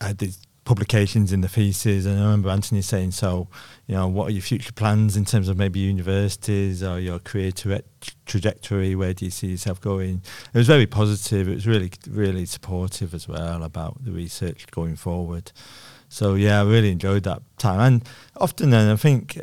I 0.00 0.12
did 0.12 0.36
publications 0.64 1.32
in 1.32 1.40
the 1.40 1.48
thesis. 1.48 2.06
And 2.06 2.18
I 2.18 2.22
remember 2.22 2.48
Anthony 2.48 2.82
saying, 2.82 3.12
so, 3.12 3.48
you 3.86 3.94
know, 3.94 4.08
what 4.08 4.28
are 4.28 4.32
your 4.32 4.42
future 4.42 4.72
plans 4.72 5.16
in 5.16 5.24
terms 5.24 5.48
of 5.48 5.56
maybe 5.56 5.78
universities 5.80 6.82
or 6.82 6.98
your 6.98 7.18
career 7.18 7.52
tra- 7.52 7.82
trajectory? 8.26 8.94
Where 8.94 9.14
do 9.14 9.24
you 9.24 9.30
see 9.30 9.48
yourself 9.48 9.80
going? 9.80 10.22
It 10.52 10.58
was 10.58 10.66
very 10.66 10.86
positive. 10.86 11.48
It 11.48 11.54
was 11.54 11.66
really, 11.66 11.92
really 12.08 12.46
supportive 12.46 13.14
as 13.14 13.28
well 13.28 13.62
about 13.62 14.04
the 14.04 14.12
research 14.12 14.66
going 14.70 14.96
forward. 14.96 15.52
So, 16.08 16.34
yeah, 16.34 16.60
I 16.60 16.64
really 16.64 16.92
enjoyed 16.92 17.24
that 17.24 17.42
time. 17.58 17.80
And 17.80 18.08
often 18.36 18.70
then, 18.70 18.88
I 18.90 18.96
think 18.96 19.38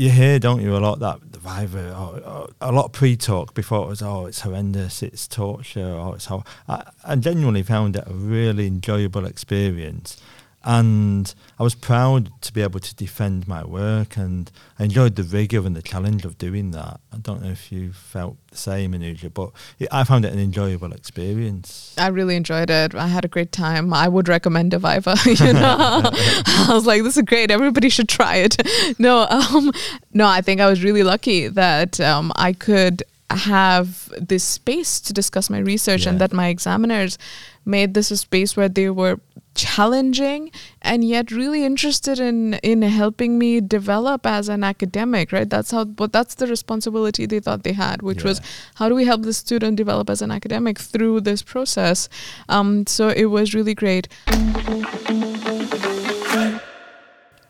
you 0.00 0.10
hear, 0.10 0.38
don't 0.38 0.62
you, 0.62 0.74
a 0.74 0.78
lot 0.78 0.98
that 1.00 1.32
the 1.32 1.38
Viva, 1.38 1.94
uh, 1.94 2.20
or, 2.24 2.48
a 2.60 2.72
lot 2.72 2.86
of 2.86 2.92
pre-talk 2.92 3.52
before 3.52 3.84
it 3.84 3.88
was, 3.88 4.02
oh, 4.02 4.24
it's 4.26 4.40
horrendous, 4.40 5.02
it's 5.02 5.28
torture, 5.28 5.92
or 5.92 6.14
it's 6.14 6.26
how. 6.26 6.42
I, 6.68 6.90
I 7.04 7.16
genuinely 7.16 7.62
found 7.62 7.96
it 7.96 8.04
a 8.06 8.14
really 8.14 8.66
enjoyable 8.66 9.26
experience 9.26 10.20
and 10.62 11.34
I 11.58 11.62
was 11.62 11.74
proud 11.74 12.30
to 12.42 12.52
be 12.52 12.60
able 12.60 12.80
to 12.80 12.94
defend 12.94 13.48
my 13.48 13.64
work 13.64 14.16
and 14.16 14.50
I 14.78 14.84
enjoyed 14.84 15.16
the 15.16 15.22
rigour 15.22 15.66
and 15.66 15.74
the 15.74 15.82
challenge 15.82 16.24
of 16.26 16.36
doing 16.36 16.72
that. 16.72 17.00
I 17.12 17.16
don't 17.16 17.42
know 17.42 17.50
if 17.50 17.72
you 17.72 17.92
felt 17.92 18.36
the 18.50 18.58
same, 18.58 18.92
Anuja, 18.92 19.32
but 19.32 19.52
I 19.90 20.04
found 20.04 20.26
it 20.26 20.32
an 20.32 20.38
enjoyable 20.38 20.92
experience. 20.92 21.94
I 21.96 22.08
really 22.08 22.36
enjoyed 22.36 22.68
it. 22.68 22.94
I 22.94 23.06
had 23.06 23.24
a 23.24 23.28
great 23.28 23.52
time. 23.52 23.94
I 23.94 24.08
would 24.08 24.28
recommend 24.28 24.72
Aviva. 24.72 25.16
You 25.40 25.54
know, 25.54 25.70
I 25.70 26.66
was 26.74 26.86
like, 26.86 27.02
this 27.02 27.16
is 27.16 27.22
great. 27.22 27.50
Everybody 27.50 27.88
should 27.88 28.08
try 28.08 28.36
it. 28.36 28.56
No, 28.98 29.26
um, 29.28 29.72
no, 30.12 30.26
I 30.26 30.40
think 30.40 30.60
I 30.60 30.68
was 30.68 30.82
really 30.82 31.02
lucky 31.02 31.48
that 31.48 32.00
um, 32.00 32.32
I 32.36 32.52
could 32.52 33.02
have 33.30 34.12
this 34.20 34.42
space 34.42 35.00
to 35.00 35.12
discuss 35.12 35.48
my 35.48 35.58
research 35.58 36.04
yeah. 36.04 36.10
and 36.10 36.20
that 36.20 36.32
my 36.32 36.48
examiners 36.48 37.16
made 37.64 37.94
this 37.94 38.10
a 38.10 38.16
space 38.16 38.56
where 38.56 38.68
they 38.68 38.90
were 38.90 39.20
challenging 39.60 40.50
and 40.82 41.04
yet 41.04 41.30
really 41.30 41.64
interested 41.64 42.18
in 42.18 42.54
in 42.72 42.82
helping 42.82 43.38
me 43.38 43.60
develop 43.60 44.26
as 44.26 44.48
an 44.48 44.62
academic 44.64 45.32
right? 45.32 45.50
That's 45.50 45.70
how 45.70 45.84
but 45.84 46.12
that's 46.12 46.34
the 46.34 46.46
responsibility 46.46 47.26
they 47.26 47.40
thought 47.40 47.62
they 47.62 47.72
had 47.72 48.02
which 48.02 48.22
yeah. 48.22 48.30
was 48.30 48.40
how 48.76 48.88
do 48.88 48.94
we 48.94 49.04
help 49.04 49.22
the 49.22 49.32
student 49.32 49.76
develop 49.76 50.08
as 50.10 50.22
an 50.22 50.30
academic 50.30 50.78
through 50.78 51.20
this 51.22 51.42
process? 51.42 52.08
Um, 52.48 52.86
so 52.86 53.08
it 53.08 53.26
was 53.26 53.54
really 53.54 53.74
great 53.74 54.08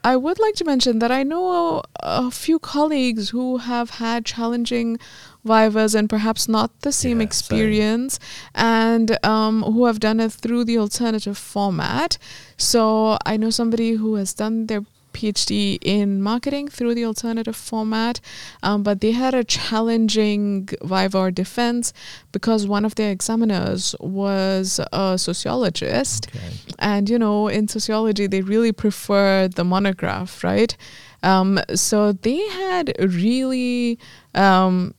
I 0.03 0.17
would 0.17 0.39
like 0.39 0.55
to 0.57 0.65
mention 0.65 0.99
that 1.01 1.11
I 1.11 1.23
know 1.23 1.83
a, 2.01 2.31
few 2.31 2.59
colleagues 2.59 3.31
who 3.31 3.59
have 3.59 3.91
had 3.91 4.25
challenging 4.25 4.99
vivas 5.45 5.95
and 5.95 6.09
perhaps 6.09 6.49
not 6.49 6.71
the 6.81 6.93
same 6.93 7.21
yeah, 7.21 7.25
experience 7.25 8.19
same. 8.55 8.67
and 8.67 9.25
um, 9.25 9.63
who 9.63 9.85
have 9.87 10.01
done 10.01 10.21
it 10.21 10.33
through 10.33 10.65
the 10.65 10.79
alternative 10.79 11.37
format. 11.37 12.19
So 12.57 13.19
I 13.27 13.37
know 13.37 13.51
somebody 13.51 13.93
who 13.93 14.15
has 14.15 14.33
done 14.33 14.67
their 14.67 14.85
PhD 15.13 15.79
in 15.83 16.23
marketing 16.23 16.69
through 16.69 16.95
the 16.95 17.05
alternative 17.05 17.57
format, 17.57 18.21
um, 18.63 18.83
but 18.83 19.01
they 19.01 19.13
had 19.13 19.35
a 19.35 19.45
challenging 19.45 20.69
Viva 20.83 21.31
defense 21.31 21.93
because 22.33 22.67
one 22.67 22.85
of 22.85 22.95
their 22.95 23.11
examiners 23.11 23.95
was 24.01 24.81
a 24.93 25.19
sociologist. 25.19 26.29
Okay. 26.29 26.55
And, 26.79 27.11
you 27.11 27.19
know, 27.19 27.49
in 27.49 27.69
sociology, 27.69 28.27
they 28.27 28.43
really 28.43 28.73
prefer 28.73 29.49
the 29.49 29.65
monograph, 29.65 30.43
right? 30.45 30.77
Um, 31.23 31.61
so 31.75 32.13
they 32.13 32.39
had 32.49 32.95
really 32.99 33.99
um, 34.35 34.95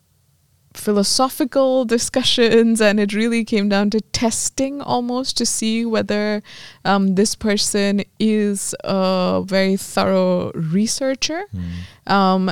philosophical 0.86 1.86
discussions, 1.86 2.82
and 2.82 3.00
it 3.00 3.14
really 3.14 3.44
came 3.46 3.70
down 3.70 3.90
to 3.92 4.00
testing 4.12 4.82
almost 4.82 5.38
to 5.38 5.46
see 5.46 5.86
whether 5.86 6.42
um, 6.86 7.16
this 7.16 7.36
person 7.36 8.04
is 8.20 8.76
a 8.84 9.42
very 9.46 9.78
thorough 9.78 10.52
researcher. 10.56 11.42
Mm. 11.54 12.12
Um, 12.18 12.52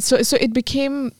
so, 0.00 0.22
so 0.22 0.36
it 0.40 0.52
became 0.52 1.12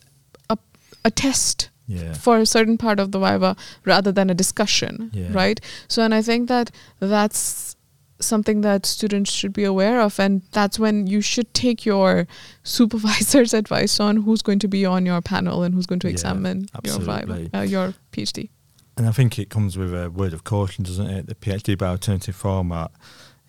a, 0.51 0.57
a 1.05 1.11
test 1.11 1.71
Yeah. 1.89 2.13
for 2.25 2.37
a 2.39 2.45
certain 2.47 2.77
part 2.77 3.01
of 3.01 3.13
the 3.13 3.19
Viva 3.19 3.55
rather 3.87 4.13
than 4.13 4.29
a 4.31 4.35
discussion, 4.35 5.11
Yeah. 5.15 5.33
right? 5.43 5.59
So, 5.89 6.03
and 6.05 6.13
I 6.13 6.23
think 6.23 6.49
that 6.49 6.71
that's 7.01 7.77
something 8.21 8.63
that 8.63 8.87
students 8.87 9.31
should 9.33 9.53
be 9.53 9.65
aware 9.65 10.01
of, 10.01 10.19
and 10.19 10.43
that's 10.53 10.79
when 10.79 11.07
you 11.07 11.21
should 11.21 11.53
take 11.55 11.87
your 11.87 12.27
supervisor's 12.63 13.55
advice 13.55 14.01
on 14.01 14.19
who's 14.19 14.43
going 14.43 14.59
to 14.61 14.69
be 14.69 14.85
on 14.85 15.07
your 15.07 15.21
panel 15.21 15.63
and 15.63 15.75
who's 15.75 15.87
going 15.87 16.01
to 16.01 16.09
Yeah, 16.09 16.13
examine 16.13 16.69
your 16.85 16.99
Viva, 16.99 17.51
uh, 17.55 17.63
your 17.63 17.95
PhD. 18.13 18.51
And 18.97 19.07
I 19.07 19.13
think 19.13 19.39
it 19.39 19.49
comes 19.49 19.79
with 19.79 19.95
a 19.95 20.11
word 20.11 20.33
of 20.33 20.43
caution, 20.43 20.85
doesn't 20.85 21.07
it? 21.09 21.27
The 21.29 21.35
PhD 21.37 21.79
by 21.79 21.87
alternative 21.87 22.35
format, 22.35 22.91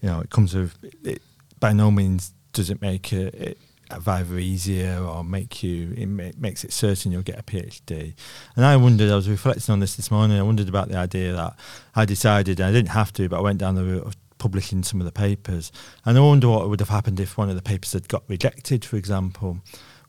you 0.01 0.09
know, 0.09 0.19
it 0.19 0.29
comes 0.29 0.53
with, 0.53 0.77
it, 1.03 1.21
by 1.59 1.73
no 1.73 1.89
means 1.89 2.33
does 2.53 2.69
it 2.69 2.81
make 2.81 3.11
it, 3.11 3.33
it 3.33 3.57
either 4.05 4.37
easier 4.37 4.99
or 4.99 5.23
make 5.23 5.63
you, 5.63 5.93
it 5.97 6.05
ma- 6.05 6.31
makes 6.37 6.63
it 6.63 6.71
certain 6.71 7.11
you'll 7.11 7.23
get 7.23 7.39
a 7.39 7.43
PhD. 7.43 8.13
And 8.55 8.63
I 8.63 8.77
wondered, 8.77 9.09
I 9.11 9.15
was 9.15 9.27
reflecting 9.27 9.71
on 9.73 9.79
this 9.79 9.95
this 9.95 10.11
morning, 10.11 10.37
I 10.37 10.43
wondered 10.43 10.69
about 10.69 10.89
the 10.89 10.97
idea 10.97 11.33
that 11.33 11.55
I 11.95 12.05
decided, 12.05 12.61
I 12.61 12.71
didn't 12.71 12.89
have 12.89 13.11
to, 13.13 13.27
but 13.27 13.39
I 13.39 13.41
went 13.41 13.57
down 13.57 13.73
the 13.73 13.83
route 13.83 14.05
of 14.05 14.15
publishing 14.39 14.81
some 14.81 14.99
of 14.99 15.05
the 15.05 15.11
papers. 15.11 15.71
And 16.05 16.17
I 16.17 16.21
wonder 16.21 16.49
what 16.49 16.67
would 16.67 16.79
have 16.79 16.89
happened 16.89 17.19
if 17.19 17.37
one 17.37 17.49
of 17.49 17.55
the 17.55 17.61
papers 17.61 17.93
had 17.93 18.07
got 18.07 18.23
rejected, 18.27 18.83
for 18.83 18.95
example. 18.97 19.59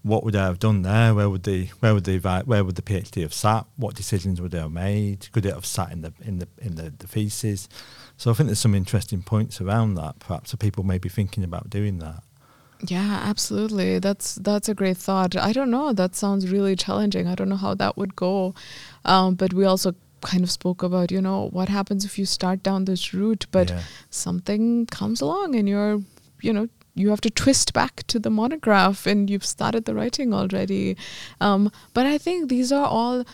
What 0.03 0.25
would 0.25 0.35
I 0.35 0.47
have 0.47 0.59
done 0.59 0.81
there? 0.81 1.15
Where 1.15 1.29
would 1.29 1.43
the 1.43 1.67
where 1.81 1.93
would 1.93 2.05
the 2.05 2.19
where 2.47 2.65
would 2.65 2.77
the 2.77 2.83
PhD 2.83 3.21
have 3.21 3.35
sat? 3.35 3.67
What 3.77 3.95
decisions 3.95 4.41
would 4.41 4.53
they 4.53 4.59
have 4.59 4.73
made? 4.73 5.31
Could 5.33 5.45
it 5.45 5.53
have 5.53 5.67
sat 5.67 5.93
in 5.93 6.01
the 6.01 6.15
in 6.23 6.39
the 6.39 6.49
in 6.59 6.77
the, 6.77 6.95
the 6.97 7.07
thesis? 7.07 7.69
So 8.17 8.31
I 8.31 8.35
think 8.35 8.47
there's 8.47 8.59
some 8.61 8.75
interesting 8.75 9.23
points 9.23 9.61
around 9.61 9.97
that. 9.97 10.19
Perhaps 10.21 10.53
for 10.53 10.57
people 10.57 10.85
may 10.85 10.97
be 10.97 11.11
thinking 11.11 11.45
about 11.45 11.69
doing 11.69 11.99
that. 11.99 12.23
Yeah, 12.87 13.21
absolutely. 13.25 13.99
That's 13.99 14.37
that's 14.37 14.69
a 14.69 14.75
great 14.75 14.97
thought. 14.97 15.37
I 15.37 15.53
don't 15.53 15.71
know. 15.71 15.93
That 15.93 16.15
sounds 16.15 16.51
really 16.51 16.77
challenging. 16.77 17.27
I 17.27 17.35
don't 17.35 17.51
know 17.51 17.57
how 17.57 17.75
that 17.75 17.99
would 17.99 18.17
go. 18.17 18.55
Um, 19.05 19.35
but 19.35 19.53
we 19.53 19.65
also 19.67 19.95
kind 20.23 20.43
of 20.43 20.51
spoke 20.51 20.83
about, 20.83 21.11
you 21.11 21.21
know, 21.21 21.49
what 21.53 21.69
happens 21.69 22.05
if 22.05 22.19
you 22.19 22.27
start 22.27 22.63
down 22.63 22.85
this 22.85 23.13
route, 23.15 23.47
but 23.51 23.71
Yeah. 23.71 23.83
something 24.11 24.87
comes 24.87 25.21
along 25.21 25.55
and 25.55 25.69
you're, 25.69 26.01
you 26.43 26.53
know, 26.53 26.69
you 26.95 27.11
have 27.11 27.21
to 27.21 27.31
twist 27.31 27.73
back 27.73 28.03
to 28.09 28.19
the 28.19 28.31
monograph 28.31 29.07
and 29.07 29.31
you've 29.31 29.47
started 29.47 29.85
the 29.85 29.95
writing 29.95 30.35
already. 30.35 30.97
Um, 31.41 31.71
but 31.95 32.05
I 32.05 32.19
think 32.19 32.49
these 32.51 32.73
are 32.73 32.87
all 32.87 33.25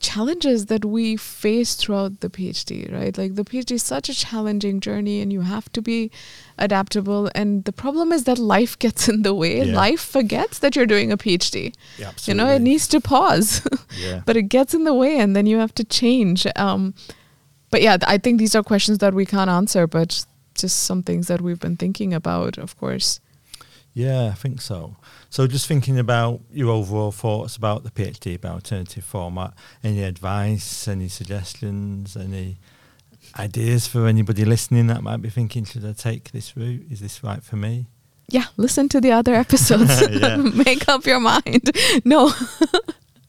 challenges 0.00 0.66
that 0.66 0.84
we 0.84 1.16
face 1.16 1.74
throughout 1.74 2.20
the 2.20 2.28
PhD, 2.30 2.90
right? 2.92 3.16
Like 3.16 3.34
the 3.34 3.44
PhD 3.44 3.72
is 3.72 3.82
such 3.82 4.08
a 4.08 4.14
challenging 4.14 4.80
journey 4.80 5.20
and 5.20 5.32
you 5.32 5.42
have 5.42 5.70
to 5.72 5.82
be 5.82 6.10
adaptable. 6.58 7.30
And 7.34 7.64
the 7.64 7.72
problem 7.72 8.12
is 8.12 8.24
that 8.24 8.38
life 8.38 8.78
gets 8.84 9.08
in 9.08 9.22
the 9.22 9.34
way. 9.34 9.64
Yeah. 9.64 9.76
Life 9.76 10.00
forgets 10.00 10.58
that 10.60 10.76
you're 10.76 10.86
doing 10.86 11.12
a 11.12 11.16
PhD. 11.16 11.74
Yeah, 11.98 12.12
You 12.24 12.34
know, 12.34 12.48
it 12.48 12.60
needs 12.62 12.88
to 12.88 13.00
pause, 13.00 13.62
Yeah. 14.00 14.22
but 14.26 14.36
it 14.36 14.44
gets 14.44 14.74
in 14.74 14.84
the 14.84 14.94
way 14.94 15.18
and 15.18 15.34
then 15.36 15.46
you 15.46 15.58
have 15.58 15.74
to 15.74 15.84
change. 15.84 16.46
Um, 16.56 16.94
but 17.70 17.82
yeah, 17.82 17.98
I 18.06 18.18
think 18.18 18.38
these 18.38 18.54
are 18.54 18.62
questions 18.62 18.98
that 18.98 19.14
we 19.14 19.26
can't 19.26 19.50
answer, 19.50 19.86
but 19.86 20.24
just 20.54 20.84
some 20.84 21.02
things 21.02 21.26
that 21.28 21.40
we've 21.40 21.60
been 21.60 21.76
thinking 21.76 22.14
about, 22.14 22.58
of 22.58 22.76
course. 22.78 23.20
Yeah, 23.94 24.26
I 24.26 24.34
think 24.34 24.60
so. 24.60 24.96
So 25.28 25.46
just 25.46 25.66
thinking 25.66 25.98
about 25.98 26.40
your 26.52 26.70
overall 26.70 27.10
thoughts 27.10 27.56
about 27.56 27.82
the 27.82 27.90
PhD, 27.90 28.36
about 28.36 28.52
alternative 28.54 29.02
format, 29.04 29.54
any 29.82 30.02
advice, 30.04 30.86
any 30.86 31.08
suggestions, 31.08 32.16
any 32.16 32.58
ideas 33.38 33.86
for 33.88 34.06
anybody 34.06 34.44
listening 34.44 34.86
that 34.86 35.02
might 35.02 35.20
be 35.20 35.30
thinking, 35.30 35.64
should 35.64 35.84
I 35.84 35.92
take 35.92 36.30
this 36.30 36.56
route? 36.56 36.86
Is 36.90 37.00
this 37.00 37.24
right 37.24 37.42
for 37.42 37.56
me? 37.56 37.86
Yeah, 38.28 38.44
listen 38.56 38.88
to 38.90 39.00
the 39.00 39.10
other 39.12 39.34
episodes. 39.34 40.06
Make 40.54 40.88
up 40.88 41.04
your 41.06 41.20
mind. 41.20 41.70
No. 42.04 42.32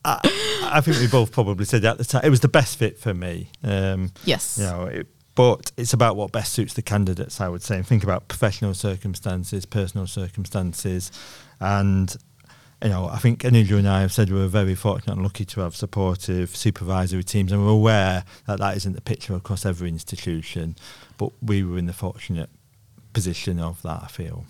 I, 0.05 0.69
I 0.71 0.81
think 0.81 0.97
we 0.99 1.07
both 1.07 1.31
probably 1.31 1.65
said 1.65 1.83
at 1.83 1.97
the 1.97 2.05
time 2.05 2.21
it 2.23 2.29
was 2.29 2.39
the 2.39 2.47
best 2.47 2.77
fit 2.77 2.97
for 2.99 3.13
me. 3.13 3.49
Um, 3.63 4.11
Yes. 4.23 4.57
you 4.59 4.65
know, 4.65 4.83
it, 4.85 5.07
but 5.39 5.71
it's 5.77 5.93
about 5.93 6.17
what 6.17 6.33
best 6.33 6.51
suits 6.51 6.73
the 6.73 6.81
candidates, 6.81 7.39
I 7.39 7.47
would 7.47 7.63
say, 7.63 7.77
and 7.77 7.87
think 7.87 8.03
about 8.03 8.27
professional 8.27 8.73
circumstances, 8.73 9.65
personal 9.65 10.05
circumstances, 10.05 11.13
and 11.61 12.13
you 12.83 12.89
know, 12.89 13.07
I 13.07 13.19
think 13.19 13.43
Anuja 13.43 13.77
and 13.77 13.87
I 13.87 14.01
have 14.01 14.11
said 14.11 14.33
we're 14.33 14.47
very 14.47 14.75
fortunate 14.75 15.13
and 15.13 15.23
lucky 15.23 15.45
to 15.45 15.61
have 15.61 15.77
supportive 15.77 16.57
supervisory 16.57 17.23
teams, 17.23 17.53
and 17.53 17.65
we're 17.65 17.71
aware 17.71 18.25
that 18.47 18.59
that 18.59 18.75
isn't 18.75 18.91
the 18.91 19.01
picture 19.01 19.33
across 19.33 19.65
every 19.65 19.87
institution, 19.87 20.75
but 21.17 21.31
we 21.41 21.63
were 21.63 21.77
in 21.77 21.85
the 21.85 21.93
fortunate 21.93 22.49
position 23.13 23.61
of 23.61 23.81
that. 23.83 24.01
I 24.03 24.07
feel. 24.07 24.43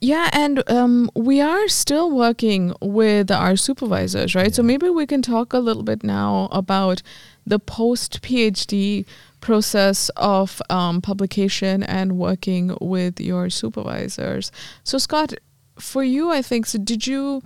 Yeah, 0.00 0.30
and 0.32 0.62
um, 0.70 1.10
we 1.14 1.40
are 1.40 1.66
still 1.66 2.10
working 2.10 2.72
with 2.80 3.32
our 3.32 3.56
supervisors, 3.56 4.36
right? 4.36 4.54
So 4.54 4.62
maybe 4.62 4.88
we 4.88 5.06
can 5.06 5.22
talk 5.22 5.52
a 5.52 5.58
little 5.58 5.82
bit 5.82 6.04
now 6.04 6.48
about 6.52 7.02
the 7.44 7.58
post 7.58 8.22
PhD 8.22 9.04
process 9.40 10.08
of 10.16 10.60
um, 10.70 11.00
publication 11.00 11.82
and 11.82 12.18
working 12.18 12.76
with 12.80 13.20
your 13.20 13.50
supervisors. 13.50 14.52
So, 14.84 14.98
Scott, 14.98 15.34
for 15.78 16.04
you, 16.04 16.30
I 16.30 16.42
think, 16.42 16.66
so 16.66 16.78
did 16.78 17.06
you 17.06 17.42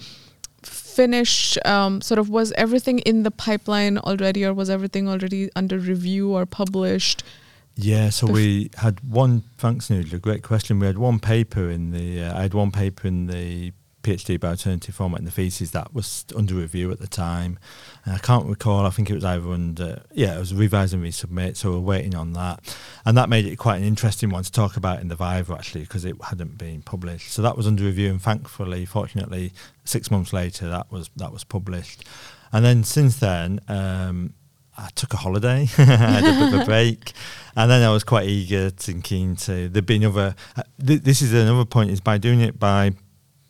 finish 0.62 1.58
um, 1.64 2.00
sort 2.00 2.18
of 2.18 2.28
was 2.28 2.52
everything 2.52 2.98
in 3.00 3.22
the 3.22 3.30
pipeline 3.30 3.98
already, 3.98 4.44
or 4.44 4.54
was 4.54 4.70
everything 4.70 5.08
already 5.08 5.50
under 5.54 5.78
review 5.78 6.32
or 6.32 6.46
published? 6.46 7.22
Yeah, 7.76 8.10
so 8.10 8.28
Bef- 8.28 8.32
we 8.32 8.70
had 8.76 9.00
one. 9.00 9.42
Thanks, 9.58 9.90
Noodle. 9.90 10.18
Great 10.18 10.42
question. 10.42 10.78
We 10.78 10.86
had 10.86 10.98
one 10.98 11.18
paper 11.18 11.68
in 11.68 11.90
the. 11.90 12.22
Uh, 12.22 12.38
I 12.38 12.42
had 12.42 12.54
one 12.54 12.70
paper 12.70 13.08
in 13.08 13.26
the 13.26 13.72
PhD 14.04 14.38
by 14.38 14.48
alternative 14.48 14.94
format 14.94 15.18
in 15.18 15.24
the 15.24 15.30
thesis 15.30 15.70
that 15.70 15.92
was 15.94 16.24
under 16.36 16.54
review 16.54 16.92
at 16.92 17.00
the 17.00 17.08
time. 17.08 17.58
And 18.04 18.14
I 18.14 18.18
can't 18.18 18.46
recall. 18.46 18.86
I 18.86 18.90
think 18.90 19.10
it 19.10 19.14
was 19.14 19.24
either 19.24 19.50
under. 19.50 20.02
Yeah, 20.12 20.36
it 20.36 20.38
was 20.38 20.54
revise 20.54 20.92
and 20.92 21.02
resubmit. 21.02 21.56
So 21.56 21.72
we're 21.72 21.80
waiting 21.80 22.14
on 22.14 22.34
that, 22.34 22.76
and 23.04 23.16
that 23.16 23.28
made 23.28 23.46
it 23.46 23.56
quite 23.56 23.78
an 23.78 23.84
interesting 23.84 24.30
one 24.30 24.44
to 24.44 24.52
talk 24.52 24.76
about 24.76 25.00
in 25.00 25.08
the 25.08 25.16
Viva 25.16 25.54
actually 25.54 25.82
because 25.82 26.04
it 26.04 26.16
hadn't 26.22 26.58
been 26.58 26.82
published. 26.82 27.32
So 27.32 27.42
that 27.42 27.56
was 27.56 27.66
under 27.66 27.82
review, 27.82 28.10
and 28.10 28.22
thankfully, 28.22 28.84
fortunately, 28.84 29.52
six 29.84 30.10
months 30.10 30.32
later, 30.32 30.68
that 30.68 30.92
was 30.92 31.10
that 31.16 31.32
was 31.32 31.42
published. 31.42 32.04
And 32.52 32.64
then 32.64 32.84
since 32.84 33.16
then. 33.16 33.60
Um, 33.68 34.34
I 34.76 34.88
took 34.96 35.14
a 35.14 35.16
holiday, 35.16 35.68
I 35.78 35.84
had 35.84 36.24
a 36.24 36.32
bit 36.32 36.54
of 36.54 36.60
a 36.62 36.64
break, 36.66 37.12
and 37.54 37.70
then 37.70 37.82
I 37.82 37.92
was 37.92 38.02
quite 38.02 38.26
eager 38.26 38.72
and 38.88 39.04
keen 39.04 39.36
to. 39.36 39.68
There'd 39.68 39.86
been 39.86 40.04
other. 40.04 40.34
Uh, 40.56 40.62
th- 40.84 41.02
this 41.02 41.22
is 41.22 41.32
another 41.32 41.64
point: 41.64 41.90
is 41.90 42.00
by 42.00 42.18
doing 42.18 42.40
it 42.40 42.58
by 42.58 42.92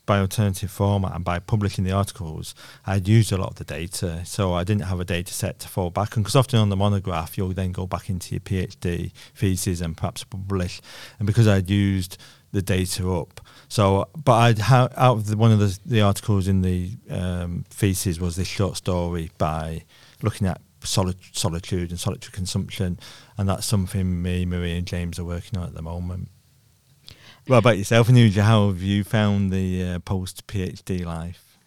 by 0.05 0.19
alternative 0.19 0.71
format 0.71 1.15
and 1.15 1.23
by 1.23 1.39
publishing 1.39 1.83
the 1.83 1.91
articles, 1.91 2.53
I'd 2.85 3.07
used 3.07 3.31
a 3.31 3.37
lot 3.37 3.49
of 3.49 3.55
the 3.55 3.63
data, 3.63 4.21
so 4.25 4.53
I 4.53 4.63
didn't 4.63 4.83
have 4.83 4.99
a 4.99 5.05
data 5.05 5.33
set 5.33 5.59
to 5.59 5.67
fall 5.67 5.89
back 5.89 6.15
on. 6.15 6.23
Because 6.23 6.35
often 6.35 6.59
on 6.59 6.69
the 6.69 6.75
monograph, 6.75 7.37
you'll 7.37 7.53
then 7.53 7.71
go 7.71 7.85
back 7.87 8.09
into 8.09 8.35
your 8.35 8.41
PhD 8.41 9.11
thesis 9.35 9.81
and 9.81 9.97
perhaps 9.97 10.23
publish, 10.23 10.81
and 11.19 11.25
because 11.25 11.47
I'd 11.47 11.69
used 11.69 12.17
the 12.51 12.61
data 12.61 13.11
up. 13.11 13.41
So, 13.67 14.07
but 14.23 14.33
I'd 14.33 14.59
ha- 14.59 14.89
out 14.95 15.17
of 15.17 15.27
the, 15.27 15.37
one 15.37 15.51
of 15.51 15.59
the, 15.59 15.77
the 15.85 16.01
articles 16.01 16.47
in 16.47 16.61
the 16.61 16.91
um, 17.09 17.65
thesis 17.69 18.19
was 18.19 18.35
this 18.35 18.47
short 18.47 18.77
story 18.77 19.31
by 19.37 19.83
looking 20.21 20.47
at 20.47 20.61
solitude 20.81 21.89
and 21.89 21.99
solitary 21.99 22.31
consumption, 22.31 22.99
and 23.37 23.49
that's 23.49 23.65
something 23.65 24.21
me, 24.21 24.45
Marie, 24.45 24.77
and 24.77 24.87
James 24.87 25.19
are 25.19 25.25
working 25.25 25.59
on 25.59 25.67
at 25.67 25.73
the 25.73 25.81
moment. 25.81 26.29
What 27.47 27.57
about 27.57 27.77
yourself, 27.77 28.07
Anuja? 28.07 28.41
How 28.41 28.69
have 28.69 28.81
you 28.81 29.03
found 29.03 29.51
the 29.51 29.83
uh, 29.83 29.99
post 29.99 30.47
PhD 30.47 31.05
life? 31.05 31.59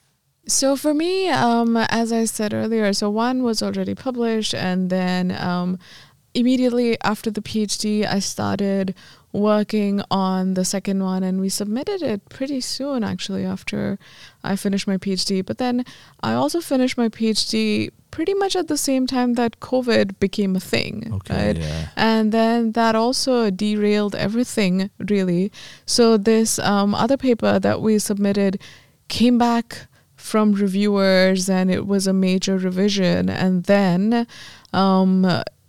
So 0.48 0.74
for 0.76 0.92
me, 0.92 1.28
um, 1.28 1.76
as 1.76 2.12
I 2.12 2.24
said 2.24 2.52
earlier, 2.52 2.92
so 2.92 3.10
one 3.10 3.44
was 3.44 3.62
already 3.62 3.94
published, 3.94 4.54
and 4.54 4.90
then 4.90 5.30
um, 5.30 5.78
immediately 6.34 7.00
after 7.02 7.30
the 7.30 7.42
PhD, 7.42 8.04
I 8.06 8.18
started 8.18 8.94
working 9.32 10.00
on 10.10 10.54
the 10.54 10.64
second 10.64 11.02
one, 11.02 11.22
and 11.22 11.40
we 11.40 11.48
submitted 11.48 12.02
it 12.02 12.28
pretty 12.28 12.60
soon, 12.60 13.04
actually, 13.04 13.44
after 13.44 13.98
I 14.42 14.56
finished 14.56 14.86
my 14.86 14.96
PhD. 14.96 15.44
But 15.44 15.58
then 15.58 15.84
I 16.22 16.34
also 16.34 16.60
finished 16.60 16.96
my 16.96 17.08
PhD 17.08 17.90
pretty 18.10 18.32
much 18.34 18.56
at 18.56 18.68
the 18.68 18.78
same 18.78 19.06
time 19.06 19.34
that 19.34 19.60
COVID 19.60 20.18
became 20.18 20.56
a 20.56 20.60
thing, 20.60 21.10
Okay, 21.12 21.48
right? 21.48 21.56
yeah. 21.58 21.88
And 21.94 22.32
then 22.32 22.72
that 22.72 22.94
also 22.94 23.50
derailed 23.50 24.14
everything, 24.14 24.90
really. 24.98 25.52
So, 25.84 26.16
this 26.16 26.58
um, 26.58 26.94
other 26.94 27.16
paper 27.16 27.58
that 27.58 27.80
we 27.82 27.98
submitted 27.98 28.60
came 29.08 29.36
back 29.38 29.86
from 30.16 30.52
reviewers 30.52 31.48
and 31.48 31.70
it 31.70 31.86
was 31.86 32.06
a 32.06 32.12
major 32.12 32.58
revision. 32.58 33.28
And 33.28 33.64
then 33.64 34.26
um, 34.72 35.24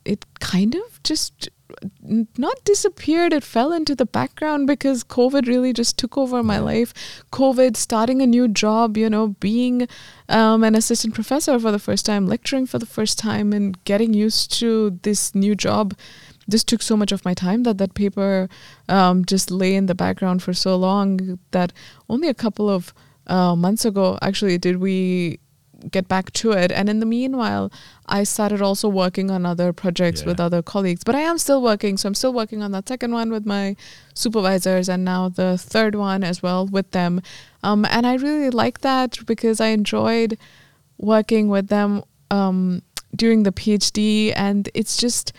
it 0.05 0.25
kind 0.39 0.75
of 0.75 1.03
just 1.03 1.49
not 2.01 2.63
disappeared, 2.63 3.33
it 3.33 3.43
fell 3.43 3.71
into 3.71 3.95
the 3.95 4.05
background 4.05 4.67
because 4.67 5.03
COVID 5.03 5.47
really 5.47 5.73
just 5.73 5.97
took 5.97 6.17
over 6.17 6.41
my 6.43 6.59
life. 6.59 6.93
COVID, 7.31 7.75
starting 7.75 8.21
a 8.21 8.27
new 8.27 8.47
job, 8.47 8.97
you 8.97 9.09
know, 9.09 9.29
being 9.39 9.87
um, 10.27 10.63
an 10.63 10.75
assistant 10.75 11.13
professor 11.13 11.59
for 11.59 11.71
the 11.71 11.79
first 11.79 12.05
time, 12.05 12.27
lecturing 12.27 12.65
for 12.65 12.79
the 12.79 12.85
first 12.85 13.19
time, 13.19 13.53
and 13.53 13.83
getting 13.83 14.13
used 14.13 14.51
to 14.59 14.99
this 15.03 15.35
new 15.35 15.55
job 15.55 15.95
just 16.49 16.67
took 16.67 16.81
so 16.81 16.97
much 16.97 17.11
of 17.11 17.23
my 17.23 17.33
time 17.33 17.63
that 17.63 17.77
that 17.77 17.93
paper 17.93 18.49
um, 18.87 19.23
just 19.23 19.51
lay 19.51 19.75
in 19.75 19.85
the 19.85 19.93
background 19.95 20.41
for 20.41 20.53
so 20.53 20.75
long 20.75 21.37
that 21.51 21.71
only 22.09 22.27
a 22.27 22.33
couple 22.33 22.67
of 22.69 22.91
uh, 23.27 23.55
months 23.55 23.85
ago 23.85 24.17
actually 24.23 24.57
did 24.57 24.77
we 24.77 25.39
get 25.91 26.07
back 26.07 26.31
to 26.33 26.51
it 26.51 26.71
and 26.71 26.89
in 26.89 26.99
the 26.99 27.05
meanwhile 27.05 27.71
i 28.07 28.23
started 28.23 28.61
also 28.61 28.87
working 28.89 29.31
on 29.31 29.45
other 29.45 29.71
projects 29.73 30.21
Yeah. 30.21 30.27
with 30.27 30.39
other 30.39 30.61
colleagues 30.61 31.03
but 31.03 31.15
i 31.15 31.21
am 31.21 31.37
still 31.37 31.61
working 31.61 31.97
so 31.97 32.07
i'm 32.07 32.15
still 32.15 32.33
working 32.33 32.61
on 32.63 32.71
that 32.71 32.87
second 32.87 33.11
one 33.13 33.29
with 33.31 33.45
my 33.45 33.75
supervisors 34.13 34.89
and 34.89 35.05
now 35.05 35.29
the 35.29 35.57
third 35.57 35.95
one 35.95 36.23
as 36.23 36.41
well 36.43 36.65
with 36.67 36.91
them 36.91 37.21
um, 37.63 37.85
and 37.85 38.05
i 38.05 38.15
really 38.15 38.49
like 38.49 38.81
that 38.81 39.17
because 39.25 39.59
i 39.61 39.67
enjoyed 39.67 40.37
working 40.97 41.47
with 41.49 41.67
them 41.67 42.03
um, 42.31 42.81
during 43.15 43.43
the 43.43 43.51
phd 43.51 44.33
and 44.35 44.69
it's 44.73 44.97
just 44.97 45.31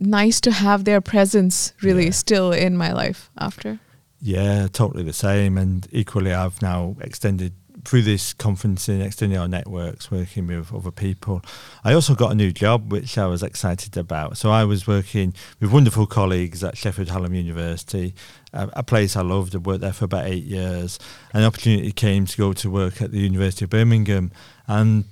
nice 0.00 0.40
to 0.40 0.50
have 0.50 0.84
their 0.84 1.00
presence 1.00 1.72
really 1.82 2.06
Yeah. 2.06 2.10
still 2.12 2.52
in 2.52 2.76
my 2.76 2.92
life 2.92 3.30
after 3.38 3.78
Yeah, 4.26 4.68
totally 4.72 5.04
the 5.04 5.12
same. 5.12 5.58
And 5.58 5.86
equally, 5.92 6.32
I've 6.32 6.62
now 6.62 6.96
extended 7.02 7.52
through 7.84 8.02
this 8.02 8.32
conferencing, 8.34 9.04
extending 9.04 9.38
our 9.38 9.48
networks, 9.48 10.10
working 10.10 10.46
with 10.46 10.72
other 10.72 10.90
people. 10.90 11.42
I 11.84 11.92
also 11.92 12.14
got 12.14 12.32
a 12.32 12.34
new 12.34 12.52
job, 12.52 12.90
which 12.90 13.18
I 13.18 13.26
was 13.26 13.42
excited 13.42 13.96
about. 13.96 14.38
So 14.38 14.50
I 14.50 14.64
was 14.64 14.86
working 14.86 15.34
with 15.60 15.72
wonderful 15.72 16.06
colleagues 16.06 16.64
at 16.64 16.76
Sheffield 16.76 17.10
Hallam 17.10 17.34
University, 17.34 18.14
a, 18.52 18.70
a 18.74 18.82
place 18.82 19.16
I 19.16 19.22
loved. 19.22 19.54
I 19.54 19.58
worked 19.58 19.82
there 19.82 19.92
for 19.92 20.06
about 20.06 20.26
eight 20.26 20.44
years. 20.44 20.98
An 21.32 21.44
opportunity 21.44 21.92
came 21.92 22.26
to 22.26 22.36
go 22.36 22.52
to 22.54 22.70
work 22.70 23.02
at 23.02 23.12
the 23.12 23.20
University 23.20 23.64
of 23.64 23.70
Birmingham, 23.70 24.32
and 24.66 25.04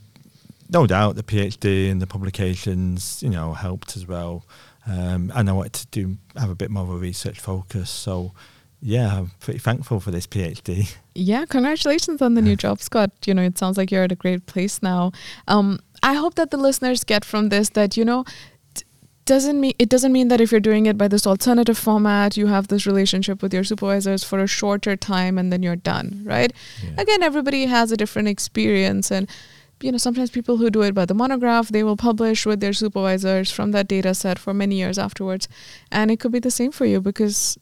no 0.70 0.86
doubt 0.86 1.16
the 1.16 1.22
PhD 1.22 1.90
and 1.90 2.00
the 2.00 2.06
publications, 2.06 3.22
you 3.22 3.30
know, 3.30 3.52
helped 3.52 3.96
as 3.96 4.06
well. 4.06 4.46
Um, 4.86 5.30
and 5.34 5.48
I 5.48 5.52
wanted 5.52 5.74
to 5.74 5.86
do 5.88 6.16
have 6.36 6.50
a 6.50 6.54
bit 6.54 6.70
more 6.70 6.82
of 6.82 6.90
a 6.90 6.96
research 6.96 7.38
focus. 7.38 7.90
So 7.90 8.32
yeah, 8.82 9.18
I'm 9.18 9.30
pretty 9.38 9.60
thankful 9.60 10.00
for 10.00 10.10
this 10.10 10.26
PhD. 10.26 10.96
Yeah, 11.14 11.44
congratulations 11.46 12.20
on 12.20 12.34
the 12.34 12.42
new 12.42 12.56
job, 12.56 12.80
Scott. 12.80 13.12
You 13.24 13.32
know, 13.32 13.42
it 13.42 13.56
sounds 13.56 13.76
like 13.78 13.92
you're 13.92 14.02
at 14.02 14.10
a 14.10 14.16
great 14.16 14.46
place 14.46 14.82
now. 14.82 15.12
Um, 15.46 15.78
I 16.02 16.14
hope 16.14 16.34
that 16.34 16.50
the 16.50 16.56
listeners 16.56 17.04
get 17.04 17.24
from 17.24 17.48
this 17.48 17.70
that 17.70 17.96
you 17.96 18.04
know 18.04 18.24
doesn't 19.24 19.60
mean 19.60 19.74
it 19.78 19.88
doesn't 19.88 20.12
mean 20.12 20.28
that 20.28 20.40
if 20.40 20.50
you're 20.50 20.60
doing 20.60 20.86
it 20.86 20.98
by 20.98 21.06
this 21.06 21.28
alternative 21.28 21.78
format, 21.78 22.36
you 22.36 22.48
have 22.48 22.68
this 22.68 22.84
relationship 22.84 23.40
with 23.40 23.54
your 23.54 23.62
supervisors 23.62 24.24
for 24.24 24.40
a 24.40 24.48
shorter 24.48 24.96
time 24.96 25.38
and 25.38 25.52
then 25.52 25.62
you're 25.62 25.76
done, 25.76 26.22
right? 26.24 26.52
Yeah. 26.82 27.02
Again, 27.02 27.22
everybody 27.22 27.66
has 27.66 27.92
a 27.92 27.96
different 27.96 28.26
experience 28.26 29.12
and 29.12 29.28
you 29.80 29.92
know 29.92 29.98
sometimes 29.98 30.30
people 30.30 30.56
who 30.56 30.70
do 30.70 30.82
it 30.82 30.94
by 30.94 31.04
the 31.04 31.14
monograph 31.14 31.68
they 31.68 31.82
will 31.82 31.96
publish 31.96 32.46
with 32.46 32.60
their 32.60 32.72
supervisors 32.72 33.50
from 33.50 33.72
that 33.72 33.88
data 33.88 34.14
set 34.14 34.38
for 34.38 34.54
many 34.54 34.76
years 34.76 34.96
afterwards 34.96 35.48
and 35.90 36.08
it 36.08 36.20
could 36.20 36.30
be 36.30 36.38
the 36.38 36.52
same 36.52 36.70
for 36.70 36.86
you 36.86 37.00
because 37.00 37.58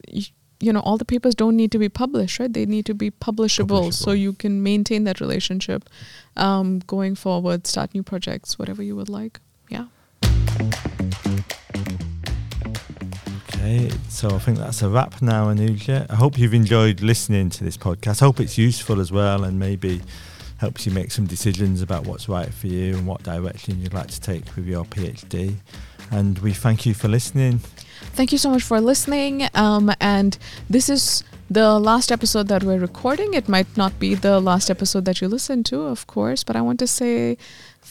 you, 0.60 0.72
know 0.72 0.80
all 0.80 0.98
the 0.98 1.04
papers 1.04 1.34
don't 1.34 1.56
need 1.56 1.72
to 1.72 1.78
be 1.78 1.88
published 1.88 2.38
right 2.38 2.52
they 2.52 2.66
need 2.66 2.86
to 2.86 2.94
be 2.94 3.10
publishable, 3.10 3.92
so 3.92 4.12
you 4.12 4.32
can 4.32 4.62
maintain 4.62 5.04
that 5.04 5.20
relationship 5.20 5.88
um, 6.36 6.80
going 6.80 7.14
forward 7.14 7.66
start 7.66 7.94
new 7.94 8.02
projects 8.02 8.58
whatever 8.58 8.82
you 8.82 8.94
would 8.94 9.08
like 9.08 9.40
yeah 9.68 9.86
Okay, 13.62 13.90
so 14.08 14.30
I 14.30 14.38
think 14.38 14.58
that's 14.58 14.80
a 14.80 14.88
wrap 14.88 15.20
now, 15.20 15.46
Anuja. 15.52 16.06
I 16.10 16.14
hope 16.14 16.38
you've 16.38 16.54
enjoyed 16.54 17.02
listening 17.02 17.50
to 17.50 17.62
this 17.62 17.76
podcast. 17.76 18.22
I 18.22 18.24
hope 18.24 18.40
it's 18.40 18.56
useful 18.56 19.00
as 19.00 19.12
well 19.12 19.44
and 19.44 19.58
maybe 19.58 20.00
helps 20.58 20.86
you 20.86 20.92
make 20.92 21.10
some 21.10 21.26
decisions 21.26 21.80
about 21.80 22.06
what's 22.06 22.28
right 22.28 22.52
for 22.52 22.66
you 22.66 22.96
and 22.96 23.06
what 23.06 23.22
direction 23.22 23.80
you'd 23.80 23.94
like 23.94 24.08
to 24.08 24.20
take 24.20 24.44
with 24.56 24.66
your 24.66 24.84
PhD. 24.86 25.56
And 26.10 26.38
we 26.40 26.52
thank 26.52 26.84
you 26.84 26.94
for 26.94 27.08
listening. 27.08 27.60
Thank 28.12 28.32
you 28.32 28.38
so 28.38 28.50
much 28.50 28.62
for 28.62 28.80
listening. 28.80 29.48
Um, 29.54 29.92
and 30.00 30.36
this 30.68 30.88
is 30.88 31.24
the 31.50 31.78
last 31.78 32.12
episode 32.12 32.48
that 32.48 32.62
we're 32.62 32.78
recording. 32.78 33.34
It 33.34 33.48
might 33.48 33.76
not 33.76 33.98
be 33.98 34.14
the 34.14 34.40
last 34.40 34.70
episode 34.70 35.04
that 35.06 35.20
you 35.20 35.28
listen 35.28 35.64
to, 35.64 35.82
of 35.82 36.06
course, 36.06 36.44
but 36.44 36.54
I 36.54 36.60
want 36.60 36.78
to 36.80 36.86
say 36.86 37.38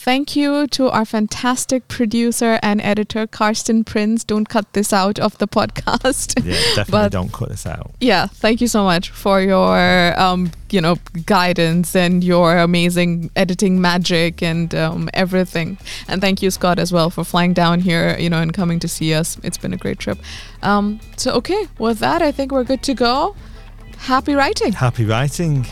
thank 0.02 0.36
you 0.36 0.66
to 0.68 0.90
our 0.90 1.04
fantastic 1.06 1.88
producer 1.90 2.58
and 2.64 2.80
editor, 2.82 3.28
Karsten 3.28 3.84
Prince. 3.84 4.24
Don't 4.24 4.48
cut 4.48 4.72
this 4.74 4.94
out 4.94 5.20
of 5.20 5.38
the 5.40 5.48
podcast. 5.48 6.28
Yeah, 6.44 6.54
definitely 6.76 6.92
But- 6.92 7.12
don't 7.12 7.32
cut 7.34 7.50
this 7.50 7.66
out. 7.66 7.92
yeah, 8.00 8.28
thank 8.28 8.62
you 8.62 8.68
so 8.68 8.84
much 8.84 9.10
for 9.10 9.42
your, 9.42 10.20
um, 10.20 10.52
you 10.72 10.80
know, 10.82 10.96
guidance 11.26 11.96
and 11.96 12.24
your 12.24 12.58
amazing 12.58 13.30
editing 13.36 13.82
magic 13.82 14.42
and 14.42 14.74
um, 14.74 15.10
everything. 15.14 15.78
And 16.08 16.22
thank 16.22 16.42
you, 16.42 16.50
Scott, 16.52 16.80
as 16.80 16.92
well 16.94 17.10
for 17.10 17.24
flying 17.24 17.54
down 17.54 17.82
here, 17.82 18.16
you 18.18 18.30
know, 18.30 18.42
and 18.42 18.54
coming 18.54 18.80
to 18.80 18.88
see 18.88 19.14
us. 19.14 19.38
It's 19.44 19.58
been 19.58 19.74
a 19.74 19.78
great 19.78 20.00
trip. 20.00 20.18
Um, 20.64 21.00
so, 21.18 21.32
okay, 21.34 21.68
with 21.78 22.00
that, 22.00 22.22
I 22.22 22.32
think 22.32 22.52
we're 22.52 22.64
good 22.64 22.84
to 22.84 22.94
go. 22.94 23.36
Happy 23.98 24.34
writing. 24.34 24.72
Happy 24.74 25.04
writing. 25.06 25.66